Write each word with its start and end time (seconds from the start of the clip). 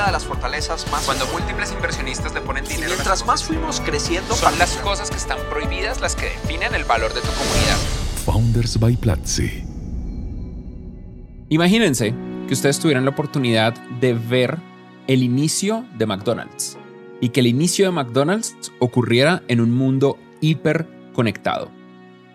una 0.00 0.06
de 0.06 0.12
las 0.12 0.24
fortalezas 0.24 0.90
más... 0.90 1.04
Cuando 1.04 1.26
múltiples 1.26 1.72
inversionistas 1.72 2.32
le 2.32 2.40
ponen 2.40 2.64
dinero... 2.64 2.88
mientras 2.88 3.26
más 3.26 3.44
fuimos 3.44 3.80
creciendo... 3.80 4.34
Son 4.34 4.58
las 4.58 4.76
cosas 4.78 5.10
que 5.10 5.18
están 5.18 5.38
prohibidas 5.50 6.00
las 6.00 6.16
que 6.16 6.26
definen 6.26 6.74
el 6.74 6.84
valor 6.84 7.12
de 7.12 7.20
tu 7.20 7.28
comunidad. 7.28 7.76
Founders 8.24 8.80
by 8.80 8.96
Platzi. 8.96 9.62
Imagínense 11.50 12.14
que 12.48 12.54
ustedes 12.54 12.78
tuvieran 12.78 13.04
la 13.04 13.10
oportunidad 13.10 13.74
de 14.00 14.14
ver 14.14 14.58
el 15.06 15.22
inicio 15.22 15.84
de 15.98 16.06
McDonald's 16.06 16.78
y 17.20 17.28
que 17.28 17.40
el 17.40 17.48
inicio 17.48 17.84
de 17.84 17.92
McDonald's 17.92 18.72
ocurriera 18.78 19.42
en 19.48 19.60
un 19.60 19.70
mundo 19.70 20.16
hiper 20.40 20.86
conectado. 21.12 21.70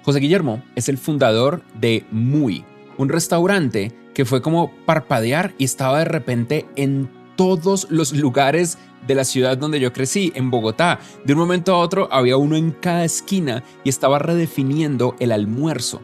José 0.03 0.19
Guillermo 0.19 0.61
es 0.75 0.87
el 0.87 0.99
fundador 0.99 1.63
de 1.73 2.05
Muy, 2.11 2.63
un 2.97 3.09
restaurante 3.09 3.91
que 4.13 4.25
fue 4.25 4.43
como 4.43 4.71
parpadear 4.85 5.55
y 5.57 5.63
estaba 5.63 5.99
de 5.99 6.05
repente 6.05 6.67
en 6.75 7.09
todos 7.35 7.87
los 7.89 8.13
lugares 8.13 8.77
de 9.07 9.15
la 9.15 9.23
ciudad 9.23 9.57
donde 9.57 9.79
yo 9.79 9.93
crecí, 9.93 10.31
en 10.35 10.49
Bogotá. 10.49 10.99
De 11.23 11.33
un 11.33 11.39
momento 11.39 11.73
a 11.73 11.79
otro 11.79 12.09
había 12.11 12.37
uno 12.37 12.55
en 12.55 12.71
cada 12.71 13.05
esquina 13.05 13.63
y 13.83 13.89
estaba 13.89 14.19
redefiniendo 14.19 15.15
el 15.19 15.31
almuerzo. 15.31 16.01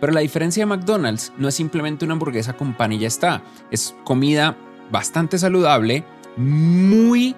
Pero 0.00 0.12
la 0.12 0.20
diferencia 0.20 0.62
de 0.62 0.66
McDonald's 0.66 1.32
no 1.38 1.48
es 1.48 1.54
simplemente 1.54 2.04
una 2.04 2.14
hamburguesa 2.14 2.56
con 2.56 2.74
pan 2.74 2.92
y 2.92 2.98
ya 2.98 3.08
está. 3.08 3.42
Es 3.70 3.94
comida 4.04 4.56
bastante 4.90 5.38
saludable, 5.38 6.04
muy 6.36 7.34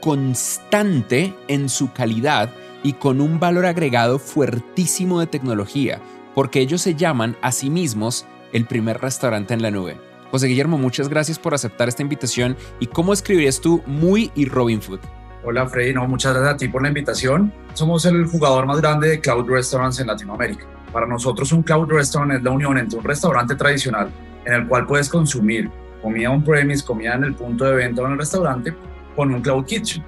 constante 0.00 1.34
en 1.48 1.68
su 1.68 1.92
calidad 1.92 2.50
y 2.82 2.92
con 2.92 3.20
un 3.20 3.40
valor 3.40 3.64
agregado 3.64 4.18
fuertísimo 4.18 5.18
de 5.18 5.26
tecnología, 5.26 6.00
porque 6.34 6.60
ellos 6.60 6.82
se 6.82 6.94
llaman 6.94 7.36
a 7.40 7.50
sí 7.52 7.70
mismos 7.70 8.26
el 8.52 8.66
primer 8.66 9.00
restaurante 9.00 9.54
en 9.54 9.62
la 9.62 9.70
nube. 9.70 10.13
José 10.34 10.48
Guillermo, 10.48 10.78
muchas 10.78 11.08
gracias 11.08 11.38
por 11.38 11.54
aceptar 11.54 11.86
esta 11.86 12.02
invitación. 12.02 12.56
¿Y 12.80 12.88
cómo 12.88 13.12
escribirías 13.12 13.60
tú 13.60 13.84
Muy 13.86 14.32
y 14.34 14.46
Robin 14.46 14.82
Food? 14.82 14.98
Hola 15.44 15.64
Freddy, 15.68 15.94
no, 15.94 16.08
muchas 16.08 16.34
gracias 16.34 16.54
a 16.54 16.56
ti 16.56 16.66
por 16.66 16.82
la 16.82 16.88
invitación. 16.88 17.52
Somos 17.74 18.04
el 18.04 18.26
jugador 18.26 18.66
más 18.66 18.80
grande 18.80 19.10
de 19.10 19.20
Cloud 19.20 19.48
Restaurants 19.48 20.00
en 20.00 20.08
Latinoamérica. 20.08 20.66
Para 20.92 21.06
nosotros 21.06 21.52
un 21.52 21.62
Cloud 21.62 21.88
Restaurant 21.88 22.32
es 22.32 22.42
la 22.42 22.50
unión 22.50 22.76
entre 22.76 22.98
un 22.98 23.04
restaurante 23.04 23.54
tradicional 23.54 24.10
en 24.44 24.54
el 24.54 24.66
cual 24.66 24.88
puedes 24.88 25.08
consumir 25.08 25.70
comida 26.02 26.32
on-premise, 26.32 26.84
comida 26.84 27.14
en 27.14 27.22
el 27.22 27.34
punto 27.36 27.66
de 27.66 27.76
venta 27.76 28.02
o 28.02 28.06
en 28.06 28.12
el 28.14 28.18
restaurante, 28.18 28.74
con 29.14 29.32
un 29.32 29.40
Cloud 29.40 29.64
Kitchen. 29.66 30.02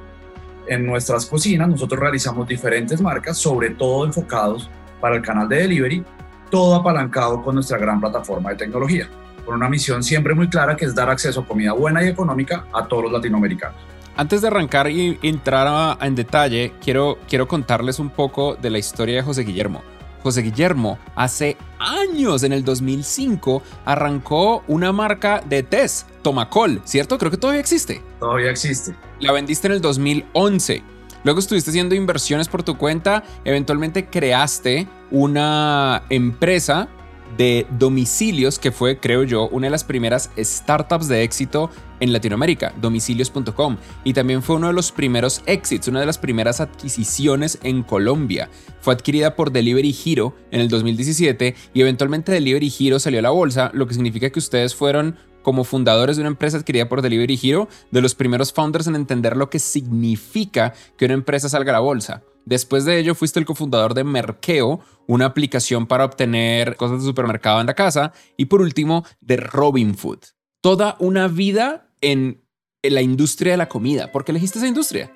En 0.67 0.87
nuestras 0.87 1.25
cocinas 1.27 1.69
nosotros 1.69 2.01
realizamos 2.01 2.49
diferentes 2.49 3.01
marcas, 3.01 3.39
sobre 3.39 3.71
todo 3.71 4.05
enfocados 4.05 4.69
para 5.01 5.15
el 5.15 5.23
canal 5.23 5.49
de 5.49 5.59
delivery 5.59 6.05
todo 6.51 6.75
apalancado 6.75 7.43
con 7.43 7.55
nuestra 7.55 7.79
gran 7.79 8.01
plataforma 8.01 8.51
de 8.51 8.57
tecnología, 8.57 9.09
con 9.47 9.55
una 9.55 9.69
misión 9.71 10.03
siempre 10.03 10.35
muy 10.35 10.49
clara 10.49 10.77
que 10.77 10.85
es 10.85 10.95
dar 10.95 11.09
acceso 11.09 11.41
a 11.41 11.47
comida 11.47 11.73
buena 11.73 12.05
y 12.05 12.09
económica 12.09 12.67
a 12.75 12.87
todos 12.87 13.05
los 13.05 13.13
latinoamericanos. 13.13 13.77
Antes 14.17 14.41
de 14.43 14.49
arrancar 14.49 14.91
y 14.91 15.19
entrar 15.23 15.99
en 16.01 16.15
detalle, 16.15 16.73
quiero, 16.83 17.19
quiero 17.29 17.47
contarles 17.47 17.99
un 17.99 18.11
poco 18.11 18.57
de 18.57 18.71
la 18.71 18.79
historia 18.79 19.17
de 19.17 19.23
José 19.23 19.43
Guillermo. 19.43 19.83
José 20.23 20.43
Guillermo 20.43 20.99
hace 21.15 21.57
años, 21.79 22.43
en 22.43 22.53
el 22.53 22.65
2005, 22.65 23.63
arrancó 23.85 24.65
una 24.67 24.91
marca 24.91 25.43
de 25.47 25.63
test, 25.63 26.09
Tomacol, 26.23 26.81
¿cierto? 26.85 27.19
Creo 27.19 27.31
que 27.31 27.37
todavía 27.37 27.61
existe. 27.61 28.03
Todavía 28.19 28.51
existe. 28.51 28.97
La 29.21 29.33
vendiste 29.33 29.69
en 29.69 29.75
el 29.75 29.81
2011. 29.81 30.83
Luego 31.23 31.39
estuviste 31.39 31.71
haciendo 31.71 31.95
inversiones 31.95 32.49
por 32.49 32.63
tu 32.63 32.77
cuenta, 32.79 33.23
eventualmente 33.45 34.07
creaste 34.07 34.89
una 35.11 36.03
empresa 36.09 36.89
de 37.37 37.67
domicilios 37.79 38.59
que 38.59 38.73
fue, 38.73 38.99
creo 38.99 39.23
yo, 39.23 39.49
una 39.49 39.67
de 39.67 39.71
las 39.71 39.85
primeras 39.85 40.31
startups 40.39 41.09
de 41.09 41.23
éxito 41.23 41.71
en 42.01 42.13
Latinoamérica, 42.13 42.75
domicilios.com, 42.81 43.77
y 44.05 44.13
también 44.13 44.43
fue 44.43 44.57
uno 44.57 44.69
de 44.69 44.73
los 44.73 44.93
primeros 44.93 45.43
exits, 45.47 45.89
una 45.89 46.01
de 46.01 46.07
las 46.07 46.19
primeras 46.19 46.61
adquisiciones 46.61 47.59
en 47.63 47.83
Colombia. 47.83 48.51
Fue 48.81 48.95
adquirida 48.95 49.35
por 49.35 49.53
Delivery 49.53 49.97
Hero 50.05 50.35
en 50.51 50.61
el 50.61 50.69
2017 50.69 51.55
y 51.75 51.81
eventualmente 51.81 52.33
Delivery 52.33 52.73
Hero 52.79 52.99
salió 52.99 53.19
a 53.19 53.23
la 53.23 53.31
bolsa, 53.31 53.71
lo 53.75 53.87
que 53.87 53.95
significa 53.95 54.31
que 54.31 54.39
ustedes 54.39 54.75
fueron 54.75 55.17
como 55.43 55.63
fundadores 55.63 56.17
de 56.17 56.23
una 56.23 56.31
empresa 56.31 56.57
adquirida 56.57 56.89
por 56.89 57.03
Delivery 57.03 57.39
Hero, 57.41 57.69
de 57.93 58.01
los 58.03 58.17
primeros 58.17 58.53
founders 58.53 58.89
en 58.89 58.97
entender 58.97 59.37
lo 59.37 59.49
que 59.49 59.61
significa 59.61 60.75
que 60.97 61.05
una 61.05 61.15
empresa 61.15 61.49
salga 61.49 61.71
a 61.71 61.75
la 61.75 61.81
bolsa. 61.81 62.23
Después 62.47 62.85
de 62.85 62.99
ello, 62.99 63.17
fuiste 63.17 63.41
el 63.41 63.45
cofundador 63.45 63.93
de 63.93 64.05
Merkeo, 64.05 64.81
una 65.09 65.27
aplicación 65.27 65.87
para 65.89 66.05
obtener 66.05 66.77
cosas 66.77 67.01
de 67.01 67.07
supermercado 67.07 67.61
en 67.61 67.67
la 67.67 67.75
casa. 67.75 68.13
Y 68.37 68.47
por 68.47 68.61
último, 68.61 69.05
de 69.21 69.37
Robinfood. 69.37 70.21
Toda 70.61 70.97
una 71.01 71.27
vida 71.27 71.91
en, 72.01 72.41
la 72.85 73.03
industria 73.03 73.55
de 73.55 73.59
la 73.59 73.69
comida. 73.69 74.13
¿Por 74.13 74.25
qué 74.25 74.31
elegiste 74.31 74.59
esa 74.59 74.69
industria? 74.69 75.13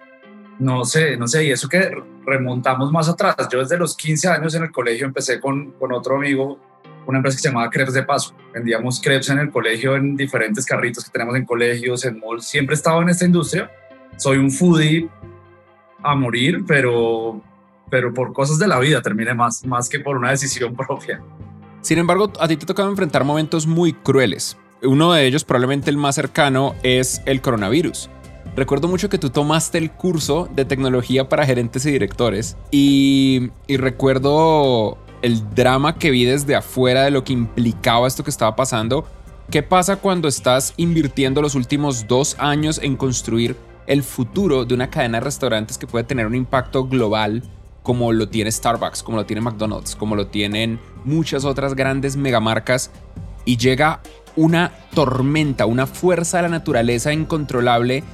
No 0.59 0.85
sé, 0.85 1.17
no 1.17 1.29
sé. 1.29 1.45
Y 1.45 1.53
eso 1.53 1.69
que 1.69 1.93
remontamos 2.27 2.91
más 2.91 3.09
atrás. 3.09 3.37
Yo 3.53 3.61
desde 3.61 3.79
los 3.79 3.97
15 3.97 4.27
años 4.27 4.57
en 4.57 4.65
el 4.65 4.73
colegio 4.73 5.07
empecé 5.07 5.39
con, 5.39 5.71
con 5.79 5.93
otro 5.93 6.17
amigo 6.17 6.59
una 7.07 7.19
empresa 7.19 7.37
que 7.37 7.43
se 7.43 7.49
llamaba 7.49 7.71
Crepes 7.71 7.95
de 7.95 8.03
Paso. 8.03 8.35
Vendíamos 8.53 9.01
crepes 9.01 9.31
en 9.31 9.39
el 9.39 9.51
colegio, 9.51 9.95
en 9.95 10.17
diferentes 10.17 10.67
carritos 10.67 11.05
que 11.05 11.11
tenemos 11.11 11.37
en 11.37 11.45
colegios, 11.45 12.05
en 12.05 12.19
malls. 12.19 12.45
Siempre 12.45 12.75
he 12.75 12.77
estado 12.77 13.01
en 13.03 13.09
esta 13.09 13.25
industria. 13.25 13.71
Soy 14.17 14.39
un 14.39 14.51
foodie 14.51 15.09
a 16.03 16.15
morir, 16.15 16.65
pero, 16.67 17.41
pero 17.91 18.13
por 18.13 18.33
cosas 18.33 18.59
de 18.59 18.69
la 18.69 18.79
vida 18.79 19.03
terminé 19.03 19.35
más, 19.35 19.65
más 19.65 19.89
que 19.89 20.01
por 20.01 20.17
una 20.17 20.31
decisión 20.31 20.75
propia. 20.75 21.23
Sin 21.83 21.99
embargo, 21.99 22.33
a 22.39 22.49
ti 22.49 22.57
te 22.57 22.67
tocaba 22.67 22.91
enfrentar 22.91 23.25
momentos 23.25 23.67
muy 23.67 23.93
crueles. 23.93 24.57
Uno 24.83 25.13
de 25.13 25.27
ellos, 25.27 25.45
probablemente 25.45 25.91
el 25.91 25.97
más 25.97 26.15
cercano, 26.15 26.75
es 26.83 27.23
el 27.27 27.41
coronavirus. 27.41 28.11
Recuerdo 28.57 28.89
mucho 28.89 29.09
que 29.09 29.19
tú 29.19 29.31
tomaste 29.31 29.79
el 29.79 29.91
curso 29.91 30.49
de 30.55 30.65
tecnología 30.65 31.29
para 31.29 31.47
gerentes 31.47 31.87
y 31.87 31.93
directores 31.93 32.57
y, 32.71 33.51
y 33.67 33.77
recuerdo 33.77 34.99
el 35.23 35.55
drama 35.55 35.97
que 35.97 36.11
vi 36.11 36.25
desde 36.25 36.57
afuera 36.57 37.05
de 37.05 37.11
lo 37.11 37.25
que 37.25 37.33
implicaba 37.33 38.09
esto 38.09 38.25
que 38.25 38.31
estaba 38.31 38.57
pasando. 38.57 39.07
¿Qué 39.51 39.63
pasa 39.63 39.97
cuando 39.97 40.29
estás 40.29 40.75
invirtiendo 40.77 41.43
los 41.43 41.55
últimos 41.55 42.07
dos 42.07 42.37
años 42.39 42.81
en 42.83 42.97
construir 42.97 43.57
el 43.87 44.03
futuro 44.03 44.65
de 44.65 44.75
una 44.75 44.91
cadena 44.91 45.19
de 45.19 45.25
restaurantes 45.25 45.79
que 45.79 45.87
puede 45.87 46.05
tener 46.05 46.27
un 46.27 46.35
impacto 46.35 46.87
global 46.87 47.43
como 47.83 48.13
lo 48.13 48.29
tiene 48.29 48.53
Starbucks, 48.53 49.03
como 49.03 49.17
lo 49.17 49.27
tiene 49.27 49.41
McDonald's, 49.41 49.97
como 49.97 50.15
lo 50.15 50.27
tienen 50.27 50.79
muchas 51.05 51.45
otras 51.45 51.75
grandes 51.75 52.17
megamarcas 52.17 52.91
y 53.45 53.57
llega 53.57 54.01
una 54.37 54.71
tormenta, 54.95 55.67
una 55.67 55.87
fuerza 55.87 56.39
de 56.39 56.43
la 56.45 56.49
naturaleza 56.51 57.13
incontrolable 57.13 58.05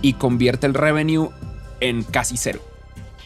y 0.00 0.14
convierte 0.14 0.66
el 0.66 0.74
revenue 0.74 1.30
en 1.80 2.02
casi 2.02 2.36
cero 2.36 2.60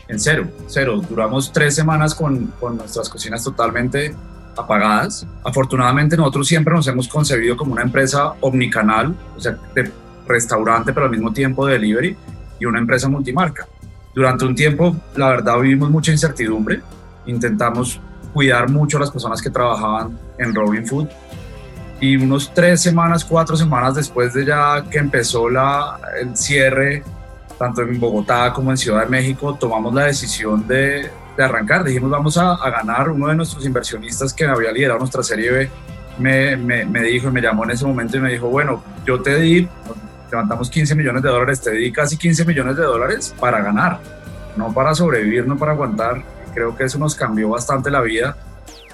en 0.09 0.21
cero, 0.21 0.49
cero. 0.67 1.03
Duramos 1.09 1.53
tres 1.53 1.75
semanas 1.75 2.15
con, 2.15 2.53
con 2.61 2.77
nuestras 2.77 3.09
cocinas 3.09 3.43
totalmente 3.43 4.15
apagadas. 4.57 5.27
Afortunadamente 5.45 6.17
nosotros 6.17 6.47
siempre 6.49 6.73
nos 6.75 6.87
hemos 6.89 7.09
concebido 7.09 7.57
como 7.57 7.73
una 7.73 7.83
empresa 7.83 8.35
omnicanal, 8.41 9.15
o 9.37 9.41
sea, 9.41 9.59
de 9.75 9.91
restaurante, 10.27 10.93
pero 10.93 11.07
al 11.07 11.13
mismo 11.13 11.33
tiempo 11.33 11.67
de 11.67 11.75
delivery 11.75 12.17
y 12.59 12.65
una 12.65 12.79
empresa 12.79 13.09
multimarca. 13.09 13.67
Durante 14.15 14.45
un 14.45 14.55
tiempo, 14.55 14.97
la 15.15 15.29
verdad, 15.29 15.61
vivimos 15.61 15.91
mucha 15.91 16.11
incertidumbre. 16.11 16.81
Intentamos 17.27 18.01
cuidar 18.33 18.71
mucho 18.71 18.97
a 18.97 19.01
las 19.01 19.11
personas 19.11 19.43
que 19.43 19.51
trabajaban 19.51 20.19
en 20.39 20.55
Robin 20.55 20.87
Food. 20.87 21.09
Y 22.01 22.17
unos 22.17 22.53
tres 22.53 22.83
semanas, 22.83 23.25
cuatro 23.25 23.57
semanas 23.57 23.95
después 23.95 24.35
de 24.35 24.45
ya 24.45 24.85
que 24.91 24.99
empezó 24.99 25.49
la, 25.49 25.99
el 26.21 26.37
cierre 26.37 27.03
tanto 27.59 27.83
en 27.83 27.99
Bogotá 27.99 28.53
como 28.53 28.71
en 28.71 28.77
Ciudad 28.77 29.05
de 29.05 29.07
México, 29.07 29.57
tomamos 29.59 29.95
la 29.95 30.05
decisión 30.05 30.67
de, 30.67 31.11
de 31.37 31.43
arrancar. 31.43 31.85
Dijimos, 31.85 32.11
vamos 32.11 32.37
a, 32.37 32.53
a, 32.53 32.71
ganar. 32.71 33.11
Uno 33.11 33.29
de 33.29 33.35
nuestros 33.37 33.65
inversionistas 33.65 34.33
que 34.33 34.45
había 34.45 34.73
liderado 34.73 34.99
nuestra 34.99 35.23
serie 35.23 35.51
B 35.51 35.71
me, 36.19 36.57
me, 36.57 36.85
me, 36.85 37.03
dijo, 37.03 37.31
me 37.31 37.41
llamó 37.41 37.65
en 37.65 37.71
ese 37.71 37.85
momento 37.85 38.17
y 38.17 38.21
me 38.21 38.33
dijo, 38.33 38.49
bueno, 38.49 38.83
yo 39.07 39.21
te 39.21 39.37
di, 39.37 39.69
levantamos 40.31 40.71
15 40.71 40.95
millones 40.95 41.23
de 41.23 41.29
dólares, 41.29 41.61
te 41.61 41.73
di 41.73 41.93
casi 41.93 42.17
15 42.17 42.45
millones 42.45 42.77
de 42.77 42.83
dólares 42.83 43.35
para 43.39 43.61
ganar, 43.63 44.01
no 44.57 44.73
para 44.73 44.95
sobrevivir, 44.95 45.47
no 45.47 45.57
para 45.57 45.73
aguantar. 45.73 46.23
Creo 46.55 46.77
que 46.77 46.85
eso 46.85 46.99
nos 46.99 47.15
cambió 47.15 47.51
bastante 47.51 47.91
la 47.91 48.01
vida 48.01 48.37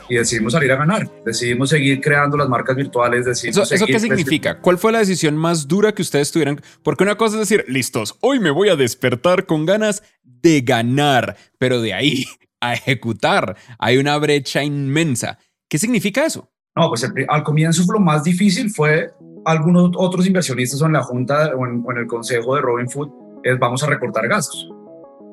y 0.08 0.16
decidimos 0.16 0.52
salir 0.52 0.70
a 0.72 0.76
ganar. 0.76 1.08
Decidimos 1.24 1.70
seguir 1.70 2.00
creando 2.00 2.36
las 2.36 2.48
marcas 2.48 2.76
virtuales. 2.76 3.26
¿Eso, 3.26 3.62
¿Eso 3.62 3.86
qué 3.86 4.00
significa? 4.00 4.58
¿Cuál 4.58 4.78
fue 4.78 4.92
la 4.92 4.98
decisión 4.98 5.36
más 5.36 5.68
dura 5.68 5.92
que 5.92 6.02
ustedes 6.02 6.30
tuvieron? 6.32 6.60
Porque 6.82 7.04
una 7.04 7.16
cosa 7.16 7.36
es 7.40 7.48
decir, 7.48 7.64
listos, 7.68 8.16
hoy 8.20 8.40
me 8.40 8.50
voy 8.50 8.68
a 8.68 8.76
despertar 8.76 9.46
con 9.46 9.64
ganas 9.64 10.02
de 10.22 10.60
ganar, 10.60 11.36
pero 11.58 11.80
de 11.80 11.94
ahí 11.94 12.24
a 12.60 12.74
ejecutar 12.74 13.56
hay 13.78 13.98
una 13.98 14.16
brecha 14.18 14.62
inmensa. 14.62 15.38
¿Qué 15.68 15.78
significa 15.78 16.26
eso? 16.26 16.52
No, 16.76 16.88
pues 16.88 17.06
al 17.28 17.42
comienzo 17.42 17.82
lo 17.92 18.00
más 18.00 18.24
difícil 18.24 18.70
fue 18.70 19.12
algunos 19.44 19.90
otros 19.96 20.26
inversionistas 20.26 20.80
o 20.82 20.86
en 20.86 20.92
la 20.92 21.02
junta 21.02 21.52
o 21.56 21.66
en, 21.66 21.82
o 21.84 21.92
en 21.92 21.98
el 21.98 22.06
consejo 22.06 22.54
de 22.54 22.62
Robin 22.62 22.88
Food 22.88 23.10
es 23.42 23.58
vamos 23.58 23.82
a 23.82 23.86
recortar 23.86 24.28
gastos 24.28 24.70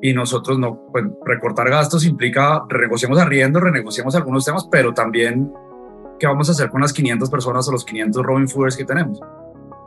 y 0.02 0.14
nosotros 0.14 0.58
no, 0.58 0.86
pues 0.90 1.04
recortar 1.24 1.68
gastos 1.68 2.06
implica 2.06 2.64
renegociamos 2.68 3.18
arriendo, 3.18 3.60
renegociamos 3.60 4.14
algunos 4.14 4.44
temas, 4.44 4.66
pero 4.70 4.94
también 4.94 5.52
qué 6.18 6.26
vamos 6.26 6.48
a 6.48 6.52
hacer 6.52 6.70
con 6.70 6.80
las 6.80 6.92
500 6.92 7.30
personas 7.30 7.68
o 7.68 7.72
los 7.72 7.84
500 7.84 8.24
Robin 8.24 8.48
Fooders 8.48 8.76
que 8.76 8.84
tenemos. 8.84 9.20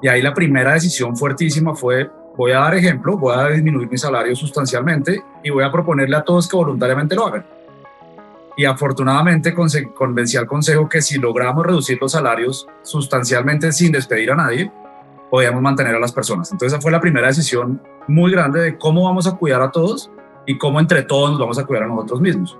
Y 0.01 0.07
ahí 0.07 0.21
la 0.21 0.33
primera 0.33 0.73
decisión 0.73 1.15
fuertísima 1.15 1.73
fue, 1.75 2.09
voy 2.35 2.51
a 2.51 2.59
dar 2.59 2.75
ejemplo, 2.75 3.17
voy 3.17 3.35
a 3.35 3.47
disminuir 3.47 3.89
mi 3.89 3.97
salario 3.97 4.35
sustancialmente 4.35 5.21
y 5.43 5.49
voy 5.49 5.63
a 5.63 5.71
proponerle 5.71 6.15
a 6.15 6.23
todos 6.23 6.47
que 6.47 6.57
voluntariamente 6.57 7.15
lo 7.15 7.27
hagan. 7.27 7.45
Y 8.55 8.65
afortunadamente 8.65 9.53
convencí 9.53 10.37
al 10.37 10.45
consejo 10.45 10.87
que 10.87 11.01
si 11.01 11.17
logramos 11.17 11.65
reducir 11.65 11.97
los 11.99 12.11
salarios 12.11 12.67
sustancialmente 12.83 13.71
sin 13.71 13.91
despedir 13.91 14.31
a 14.31 14.35
nadie, 14.35 14.71
podíamos 15.31 15.61
mantener 15.61 15.95
a 15.95 15.99
las 15.99 16.11
personas. 16.11 16.51
Entonces 16.51 16.73
esa 16.73 16.81
fue 16.81 16.91
la 16.91 17.01
primera 17.01 17.27
decisión 17.27 17.81
muy 18.07 18.31
grande 18.31 18.59
de 18.59 18.77
cómo 18.77 19.05
vamos 19.05 19.25
a 19.25 19.35
cuidar 19.35 19.63
a 19.63 19.71
todos 19.71 20.11
y 20.45 20.57
cómo 20.57 20.79
entre 20.79 21.01
todos 21.03 21.31
nos 21.31 21.39
vamos 21.39 21.57
a 21.57 21.65
cuidar 21.65 21.85
a 21.85 21.87
nosotros 21.87 22.21
mismos. 22.21 22.57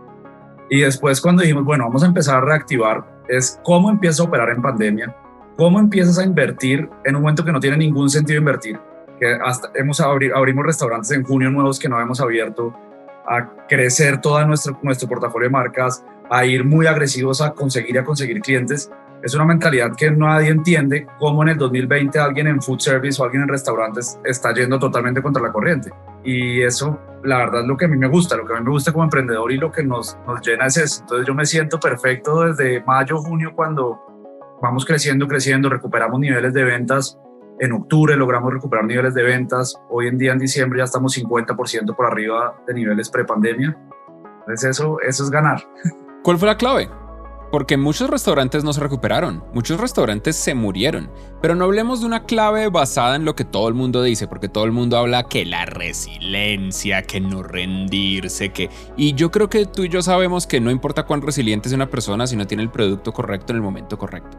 Y 0.69 0.81
después 0.81 1.21
cuando 1.21 1.43
dijimos, 1.43 1.65
bueno, 1.65 1.83
vamos 1.83 2.01
a 2.03 2.07
empezar 2.07 2.37
a 2.37 2.41
reactivar, 2.41 3.21
es 3.27 3.59
cómo 3.63 3.91
empiezas 3.91 4.21
a 4.21 4.23
operar 4.23 4.49
en 4.49 4.61
pandemia, 4.61 5.15
cómo 5.55 5.79
empiezas 5.79 6.17
a 6.17 6.23
invertir 6.23 6.89
en 7.05 7.15
un 7.15 7.21
momento 7.21 7.45
que 7.45 7.51
no 7.51 7.59
tiene 7.59 7.77
ningún 7.77 8.09
sentido 8.09 8.39
invertir, 8.39 8.79
que 9.19 9.37
hasta 9.45 9.69
hemos 9.75 9.99
abrimos 9.99 10.65
restaurantes 10.65 11.11
en 11.11 11.23
junio 11.23 11.51
nuevos 11.51 11.77
que 11.79 11.89
no 11.89 12.01
hemos 12.01 12.19
abierto, 12.19 12.73
a 13.27 13.67
crecer 13.67 14.19
todo 14.21 14.45
nuestro, 14.45 14.77
nuestro 14.81 15.07
portafolio 15.07 15.47
de 15.47 15.51
marcas, 15.51 16.03
a 16.29 16.45
ir 16.45 16.63
muy 16.65 16.87
agresivos 16.87 17.41
a 17.41 17.51
conseguir 17.51 17.95
y 17.95 17.97
a 17.97 18.03
conseguir 18.03 18.41
clientes. 18.41 18.91
Es 19.21 19.33
una 19.35 19.45
mentalidad 19.45 19.95
que 19.95 20.11
nadie 20.11 20.49
entiende 20.49 21.07
cómo 21.17 21.43
en 21.43 21.49
el 21.49 21.57
2020 21.57 22.19
alguien 22.19 22.47
en 22.47 22.61
food 22.61 22.79
service 22.79 23.21
o 23.21 23.25
alguien 23.25 23.43
en 23.43 23.49
restaurantes 23.49 24.19
está 24.25 24.53
yendo 24.53 24.77
totalmente 24.79 25.21
contra 25.21 25.41
la 25.41 25.51
corriente. 25.51 25.91
Y 26.25 26.61
eso, 26.61 26.99
la 27.23 27.37
verdad, 27.37 27.61
es 27.61 27.67
lo 27.67 27.77
que 27.77 27.85
a 27.85 27.87
mí 27.87 27.95
me 27.95 28.07
gusta, 28.07 28.35
lo 28.35 28.45
que 28.45 28.53
a 28.53 28.57
mí 28.57 28.65
me 28.65 28.71
gusta 28.71 28.91
como 28.91 29.05
emprendedor 29.05 29.51
y 29.51 29.57
lo 29.57 29.71
que 29.71 29.83
nos, 29.83 30.17
nos 30.27 30.45
llena 30.45 30.65
es 30.65 30.77
eso. 30.77 31.01
Entonces 31.01 31.25
yo 31.25 31.33
me 31.33 31.45
siento 31.45 31.79
perfecto 31.79 32.43
desde 32.43 32.83
mayo, 32.83 33.17
junio, 33.19 33.53
cuando 33.55 33.97
vamos 34.61 34.85
creciendo, 34.85 35.27
creciendo, 35.27 35.69
recuperamos 35.69 36.19
niveles 36.19 36.53
de 36.53 36.63
ventas 36.63 37.17
en 37.63 37.71
octubre 37.71 38.18
logramos 38.18 38.54
recuperar 38.54 38.83
niveles 38.83 39.13
de 39.13 39.24
ventas. 39.24 39.80
Hoy 39.89 40.07
en 40.07 40.18
día, 40.18 40.33
en 40.33 40.39
diciembre, 40.39 40.80
ya 40.80 40.83
estamos 40.83 41.18
50% 41.18 41.95
por 41.95 42.06
arriba 42.06 42.56
de 42.68 42.74
niveles 42.74 43.10
prepandemia. 43.10 43.77
Entonces, 44.42 44.71
eso, 44.71 45.00
eso 45.00 45.24
es 45.24 45.30
ganar. 45.30 45.65
¿Cuál 46.24 46.38
fue 46.38 46.50
la 46.50 46.57
clave? 46.57 46.89
Porque 47.54 47.77
muchos 47.77 48.10
restaurantes 48.10 48.65
no 48.65 48.74
se 48.74 48.81
recuperaron, 48.81 49.45
muchos 49.54 49.80
restaurantes 49.80 50.36
se 50.36 50.56
murieron. 50.56 51.10
Pero 51.42 51.56
no 51.56 51.63
hablemos 51.63 52.01
de 52.01 52.07
una 52.07 52.25
clave 52.25 52.68
basada 52.68 53.15
en 53.15 53.24
lo 53.24 53.33
que 53.36 53.45
todo 53.45 53.69
el 53.69 53.75
mundo 53.75 54.04
dice, 54.04 54.27
porque 54.27 54.50
todo 54.50 54.65
el 54.65 54.74
mundo 54.74 54.98
habla 54.98 55.24
que 55.24 55.45
la 55.45 55.65
resiliencia, 55.65 57.04
que 57.04 57.21
no 57.21 57.44
rendirse, 57.44 58.50
que... 58.50 58.69
Y 58.98 59.13
yo 59.13 59.31
creo 59.31 59.50
que 59.50 59.68
tú 59.68 59.83
y 59.83 59.89
yo 59.89 60.01
sabemos 60.01 60.48
que 60.48 60.60
no 60.60 60.69
importa 60.69 61.06
cuán 61.06 61.21
resiliente 61.21 61.69
es 61.69 61.74
una 61.74 61.89
persona 61.89 62.27
si 62.27 62.36
no 62.36 62.45
tiene 62.45 62.63
el 62.63 62.71
producto 62.71 63.13
correcto 63.13 63.54
en 63.54 63.57
el 63.57 63.63
momento 63.63 63.98
correcto. 63.98 64.38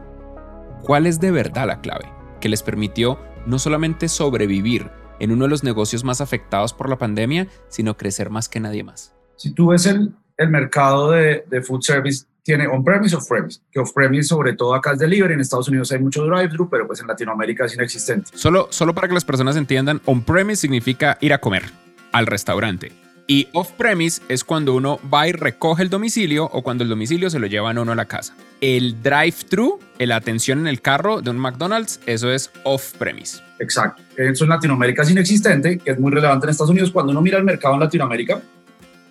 ¿Cuál 0.83 1.07
es 1.07 1.19
de 1.19 1.31
verdad 1.31 1.65
la 1.65 1.81
clave? 1.81 2.05
Que 2.39 2.49
les 2.49 2.63
permitió 2.63 3.19
no 3.45 3.59
solamente 3.59 4.07
sobrevivir 4.07 4.89
en 5.19 5.31
uno 5.31 5.45
de 5.45 5.49
los 5.49 5.63
negocios 5.63 6.03
más 6.03 6.21
afectados 6.21 6.73
por 6.73 6.89
la 6.89 6.97
pandemia, 6.97 7.47
sino 7.69 7.97
crecer 7.97 8.29
más 8.29 8.49
que 8.49 8.59
nadie 8.59 8.83
más. 8.83 9.13
Si 9.37 9.53
tú 9.53 9.67
ves 9.67 9.85
el, 9.85 10.13
el 10.37 10.49
mercado 10.49 11.11
de, 11.11 11.45
de, 11.49 11.61
food 11.61 11.81
service, 11.81 12.25
tiene 12.43 12.67
on-premise 12.67 13.15
o 13.15 13.19
off-premise, 13.19 13.61
que 13.71 13.79
off-premise 13.79 14.27
sobre 14.27 14.53
todo 14.53 14.73
acá 14.75 14.93
es 14.93 14.99
delivery, 14.99 15.33
en 15.33 15.41
Estados 15.41 15.67
Unidos 15.67 15.91
hay 15.91 15.99
mucho 15.99 16.25
drive-thru, 16.25 16.69
pero 16.69 16.85
pues 16.85 16.99
en 17.01 17.07
Latinoamérica 17.07 17.65
es 17.65 17.75
inexistente. 17.75 18.31
Solo, 18.33 18.67
solo 18.69 18.93
para 18.93 19.07
que 19.07 19.13
las 19.13 19.25
personas 19.25 19.55
entiendan, 19.55 20.01
on-premise 20.05 20.61
significa 20.61 21.17
ir 21.21 21.33
a 21.33 21.39
comer 21.39 21.63
al 22.11 22.27
restaurante. 22.27 23.04
Y 23.27 23.47
off-premise 23.53 24.21
es 24.29 24.43
cuando 24.43 24.75
uno 24.75 24.99
va 25.11 25.27
y 25.27 25.31
recoge 25.31 25.81
el 25.81 25.89
domicilio 25.89 26.45
o 26.45 26.61
cuando 26.61 26.83
el 26.83 26.89
domicilio 26.89 27.31
se 27.31 27.39
lo 27.39 27.47
llevan 27.47 27.79
uno 27.79 27.91
a 27.91 27.95
la 27.95 28.05
casa. 28.05 28.35
El 28.61 29.01
drive-thru, 29.01 29.79
la 29.97 30.15
atención 30.15 30.59
en 30.59 30.67
el 30.67 30.79
carro 30.81 31.21
de 31.21 31.31
un 31.31 31.39
McDonald's, 31.39 31.99
eso 32.05 32.31
es 32.31 32.51
off-premise. 32.63 33.41
Exacto. 33.59 34.03
Eso 34.15 34.43
en 34.43 34.51
Latinoamérica 34.51 35.01
es 35.01 35.09
inexistente, 35.09 35.79
que 35.79 35.91
es 35.91 35.99
muy 35.99 36.11
relevante 36.11 36.45
en 36.45 36.51
Estados 36.51 36.69
Unidos. 36.69 36.91
Cuando 36.91 37.11
uno 37.11 37.21
mira 37.21 37.39
el 37.39 37.43
mercado 37.43 37.73
en 37.73 37.79
Latinoamérica, 37.79 38.41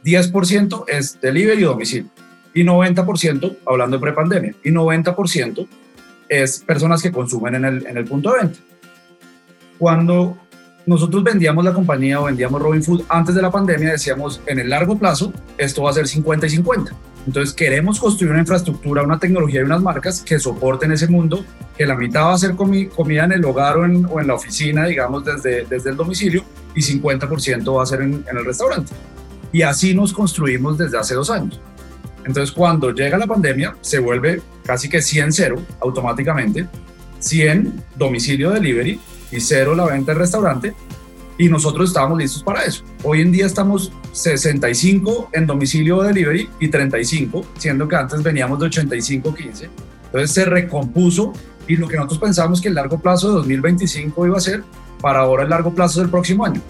10% 0.04 0.84
es 0.86 1.20
delivery 1.20 1.62
y 1.62 1.64
domicilio. 1.64 2.10
Y 2.54 2.62
90%, 2.62 3.56
hablando 3.66 3.96
de 3.96 4.00
prepandemia, 4.00 4.54
y 4.62 4.70
90% 4.70 5.66
es 6.28 6.60
personas 6.60 7.02
que 7.02 7.10
consumen 7.10 7.56
en 7.56 7.64
el, 7.64 7.86
en 7.86 7.96
el 7.96 8.04
punto 8.04 8.32
de 8.32 8.42
venta. 8.42 8.60
Cuando 9.76 10.38
nosotros 10.86 11.24
vendíamos 11.24 11.64
la 11.64 11.72
compañía 11.72 12.20
o 12.20 12.24
vendíamos 12.24 12.60
Robin 12.60 12.82
Food 12.82 13.04
antes 13.08 13.34
de 13.34 13.42
la 13.42 13.50
pandemia, 13.50 13.92
decíamos, 13.92 14.40
en 14.46 14.58
el 14.58 14.68
largo 14.68 14.98
plazo, 14.98 15.32
esto 15.56 15.82
va 15.82 15.90
a 15.90 15.94
ser 15.94 16.06
50 16.06 16.46
y 16.46 16.50
50. 16.50 16.92
Entonces 17.26 17.54
queremos 17.54 17.98
construir 17.98 18.32
una 18.32 18.40
infraestructura, 18.40 19.02
una 19.02 19.18
tecnología 19.18 19.60
y 19.60 19.64
unas 19.64 19.80
marcas 19.80 20.20
que 20.20 20.38
soporten 20.38 20.92
ese 20.92 21.08
mundo, 21.08 21.42
que 21.76 21.86
la 21.86 21.96
mitad 21.96 22.24
va 22.24 22.34
a 22.34 22.38
ser 22.38 22.54
comida 22.54 23.24
en 23.24 23.32
el 23.32 23.44
hogar 23.46 23.78
o 23.78 23.84
en, 23.86 24.26
la 24.26 24.34
oficina, 24.34 24.84
digamos, 24.84 25.24
desde, 25.24 25.64
desde 25.64 25.90
el 25.90 25.96
domicilio, 25.96 26.44
y 26.74 26.82
50% 26.82 27.76
va 27.76 27.82
a 27.82 27.86
ser 27.86 28.02
en, 28.02 28.24
en 28.30 28.36
el 28.36 28.44
restaurante. 28.44 28.92
Y 29.52 29.62
así 29.62 29.94
nos 29.94 30.12
construimos 30.12 30.76
desde 30.76 30.98
hace 30.98 31.14
dos 31.14 31.30
años. 31.30 31.60
Entonces 32.26 32.52
cuando 32.52 32.90
llega 32.90 33.16
la 33.16 33.26
pandemia, 33.26 33.76
se 33.80 33.98
vuelve 33.98 34.42
casi 34.64 34.88
que 34.88 34.98
100-0 34.98 35.58
automáticamente, 35.80 36.66
100 37.20 37.84
domicilio 37.96 38.50
delivery 38.50 39.00
y 39.34 39.40
cero 39.40 39.74
la 39.74 39.86
venta 39.86 40.12
del 40.12 40.20
restaurante 40.20 40.74
y 41.36 41.48
nosotros 41.48 41.90
estábamos 41.90 42.18
listos 42.18 42.42
para 42.42 42.62
eso. 42.64 42.84
Hoy 43.02 43.20
en 43.20 43.32
día 43.32 43.46
estamos 43.46 43.90
65 44.12 45.30
en 45.32 45.46
domicilio 45.46 46.02
delivery 46.02 46.48
y 46.60 46.68
35, 46.68 47.44
siendo 47.58 47.88
que 47.88 47.96
antes 47.96 48.22
veníamos 48.22 48.60
de 48.60 48.66
85-15. 48.66 49.68
Entonces 50.06 50.30
se 50.30 50.44
recompuso 50.44 51.32
y 51.66 51.76
lo 51.76 51.88
que 51.88 51.96
nosotros 51.96 52.20
pensábamos 52.20 52.60
que 52.60 52.68
el 52.68 52.74
largo 52.74 53.00
plazo 53.00 53.28
de 53.28 53.34
2025 53.34 54.26
iba 54.26 54.36
a 54.36 54.40
ser, 54.40 54.62
para 55.00 55.20
ahora 55.20 55.42
el 55.42 55.50
largo 55.50 55.74
plazo 55.74 56.00
del 56.00 56.08
próximo 56.08 56.44
año. 56.44 56.60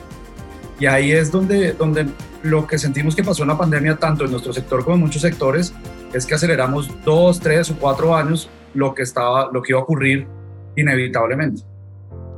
Y 0.80 0.86
ahí 0.86 1.12
es 1.12 1.30
donde, 1.30 1.72
donde 1.74 2.06
lo 2.42 2.66
que 2.66 2.78
sentimos 2.78 3.14
que 3.14 3.22
pasó 3.22 3.42
en 3.42 3.50
la 3.50 3.58
pandemia, 3.58 3.96
tanto 3.96 4.24
en 4.24 4.30
nuestro 4.30 4.52
sector 4.52 4.82
como 4.82 4.96
en 4.96 5.02
muchos 5.02 5.20
sectores, 5.20 5.74
es 6.14 6.24
que 6.24 6.34
aceleramos 6.34 6.90
dos, 7.04 7.38
tres 7.38 7.70
o 7.70 7.76
cuatro 7.76 8.16
años 8.16 8.48
lo 8.72 8.94
que, 8.94 9.02
estaba, 9.02 9.50
lo 9.52 9.62
que 9.62 9.72
iba 9.72 9.80
a 9.80 9.82
ocurrir 9.82 10.26
inevitablemente 10.74 11.73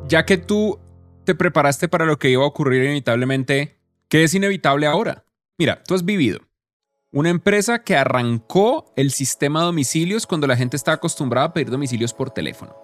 ya 0.09 0.25
que 0.25 0.39
tú 0.39 0.79
te 1.25 1.35
preparaste 1.35 1.89
para 1.89 2.07
lo 2.07 2.19
que 2.19 2.31
iba 2.31 2.43
a 2.45 2.47
ocurrir 2.47 2.85
inevitablemente, 2.85 3.79
¿qué 4.09 4.25
es 4.25 4.35
inevitable 4.35 4.87
ahora? 4.87 5.25
Mira, 5.59 5.83
tú 5.83 5.95
has 5.95 6.05
vivido 6.05 6.41
una 7.13 7.31
empresa 7.31 7.83
que 7.83 7.97
arrancó 7.97 8.93
el 8.97 9.11
sistema 9.11 9.61
de 9.61 9.67
domicilios 9.67 10.27
cuando 10.27 10.47
la 10.47 10.57
gente 10.57 10.77
está 10.77 10.93
acostumbrada 10.93 11.49
a 11.49 11.53
pedir 11.53 11.71
domicilios 11.71 12.13
por 12.13 12.31
teléfono. 12.31 12.77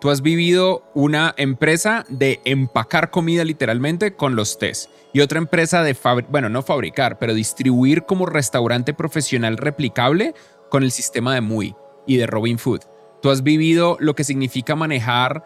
Tú 0.00 0.10
has 0.10 0.22
vivido 0.22 0.84
una 0.94 1.34
empresa 1.36 2.04
de 2.08 2.40
empacar 2.44 3.10
comida 3.10 3.44
literalmente 3.44 4.14
con 4.14 4.36
los 4.36 4.58
test 4.58 4.90
y 5.12 5.20
otra 5.20 5.38
empresa 5.38 5.82
de, 5.82 5.96
bueno, 6.28 6.48
no 6.48 6.62
fabricar, 6.62 7.18
pero 7.18 7.34
distribuir 7.34 8.04
como 8.04 8.26
restaurante 8.26 8.94
profesional 8.94 9.56
replicable 9.56 10.34
con 10.70 10.84
el 10.84 10.92
sistema 10.92 11.34
de 11.34 11.40
Muy 11.40 11.74
y 12.06 12.16
de 12.16 12.28
Robin 12.28 12.58
Food. 12.58 12.82
Tú 13.22 13.30
has 13.30 13.42
vivido 13.42 13.96
lo 13.98 14.14
que 14.14 14.22
significa 14.22 14.76
manejar 14.76 15.44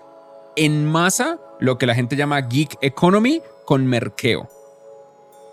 en 0.57 0.87
masa 0.87 1.39
lo 1.61 1.79
que 1.79 1.87
la 1.87 1.95
gente 1.95 2.17
llama 2.17 2.41
geek 2.41 2.77
economy 2.81 3.43
con 3.65 3.87
merkeo. 3.87 4.49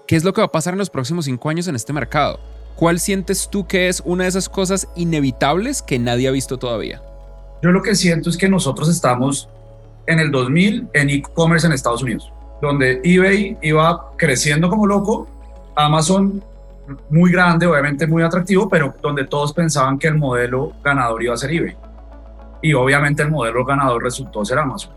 ¿Qué 0.07 0.15
es 0.15 0.23
lo 0.23 0.33
que 0.33 0.41
va 0.41 0.45
a 0.45 0.51
pasar 0.51 0.73
en 0.73 0.79
los 0.79 0.89
próximos 0.89 1.25
cinco 1.25 1.49
años 1.49 1.67
en 1.67 1.75
este 1.75 1.93
mercado? 1.93 2.39
¿Cuál 2.75 2.99
sientes 2.99 3.49
tú 3.49 3.67
que 3.67 3.87
es 3.87 4.01
una 4.05 4.23
de 4.23 4.29
esas 4.29 4.49
cosas 4.49 4.87
inevitables 4.95 5.81
que 5.81 5.99
nadie 5.99 6.27
ha 6.27 6.31
visto 6.31 6.57
todavía? 6.57 7.01
Yo 7.61 7.71
lo 7.71 7.81
que 7.83 7.93
siento 7.95 8.29
es 8.29 8.37
que 8.37 8.49
nosotros 8.49 8.89
estamos 8.89 9.49
en 10.07 10.19
el 10.19 10.31
2000 10.31 10.87
en 10.93 11.09
e-commerce 11.09 11.67
en 11.67 11.73
Estados 11.73 12.01
Unidos, 12.01 12.31
donde 12.61 13.01
eBay 13.03 13.57
iba 13.61 14.11
creciendo 14.17 14.69
como 14.69 14.87
loco, 14.87 15.27
Amazon 15.75 16.43
muy 17.09 17.31
grande, 17.31 17.67
obviamente 17.67 18.07
muy 18.07 18.23
atractivo, 18.23 18.67
pero 18.67 18.95
donde 19.01 19.25
todos 19.25 19.53
pensaban 19.53 19.99
que 19.99 20.07
el 20.07 20.15
modelo 20.15 20.73
ganador 20.83 21.21
iba 21.21 21.35
a 21.35 21.37
ser 21.37 21.51
eBay 21.51 21.77
y 22.61 22.73
obviamente 22.73 23.23
el 23.23 23.31
modelo 23.31 23.65
ganador 23.65 24.03
resultó 24.03 24.43
ser 24.45 24.59
Amazon. 24.59 24.93